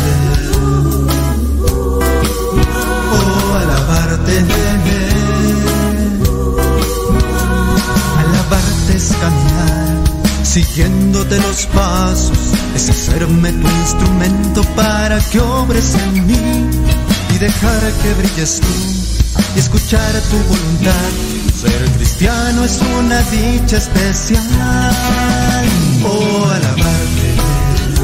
[3.14, 4.44] Oh, alabarte.
[8.18, 9.82] Alabarte es caminar
[10.42, 12.38] siguiéndote los pasos,
[12.74, 16.70] es hacerme tu instrumento para que obres en mí
[17.34, 19.12] y dejar que brilles tú
[19.54, 21.10] y escuchar tu voluntad.
[21.60, 25.21] Ser cristiano es una dicha especial.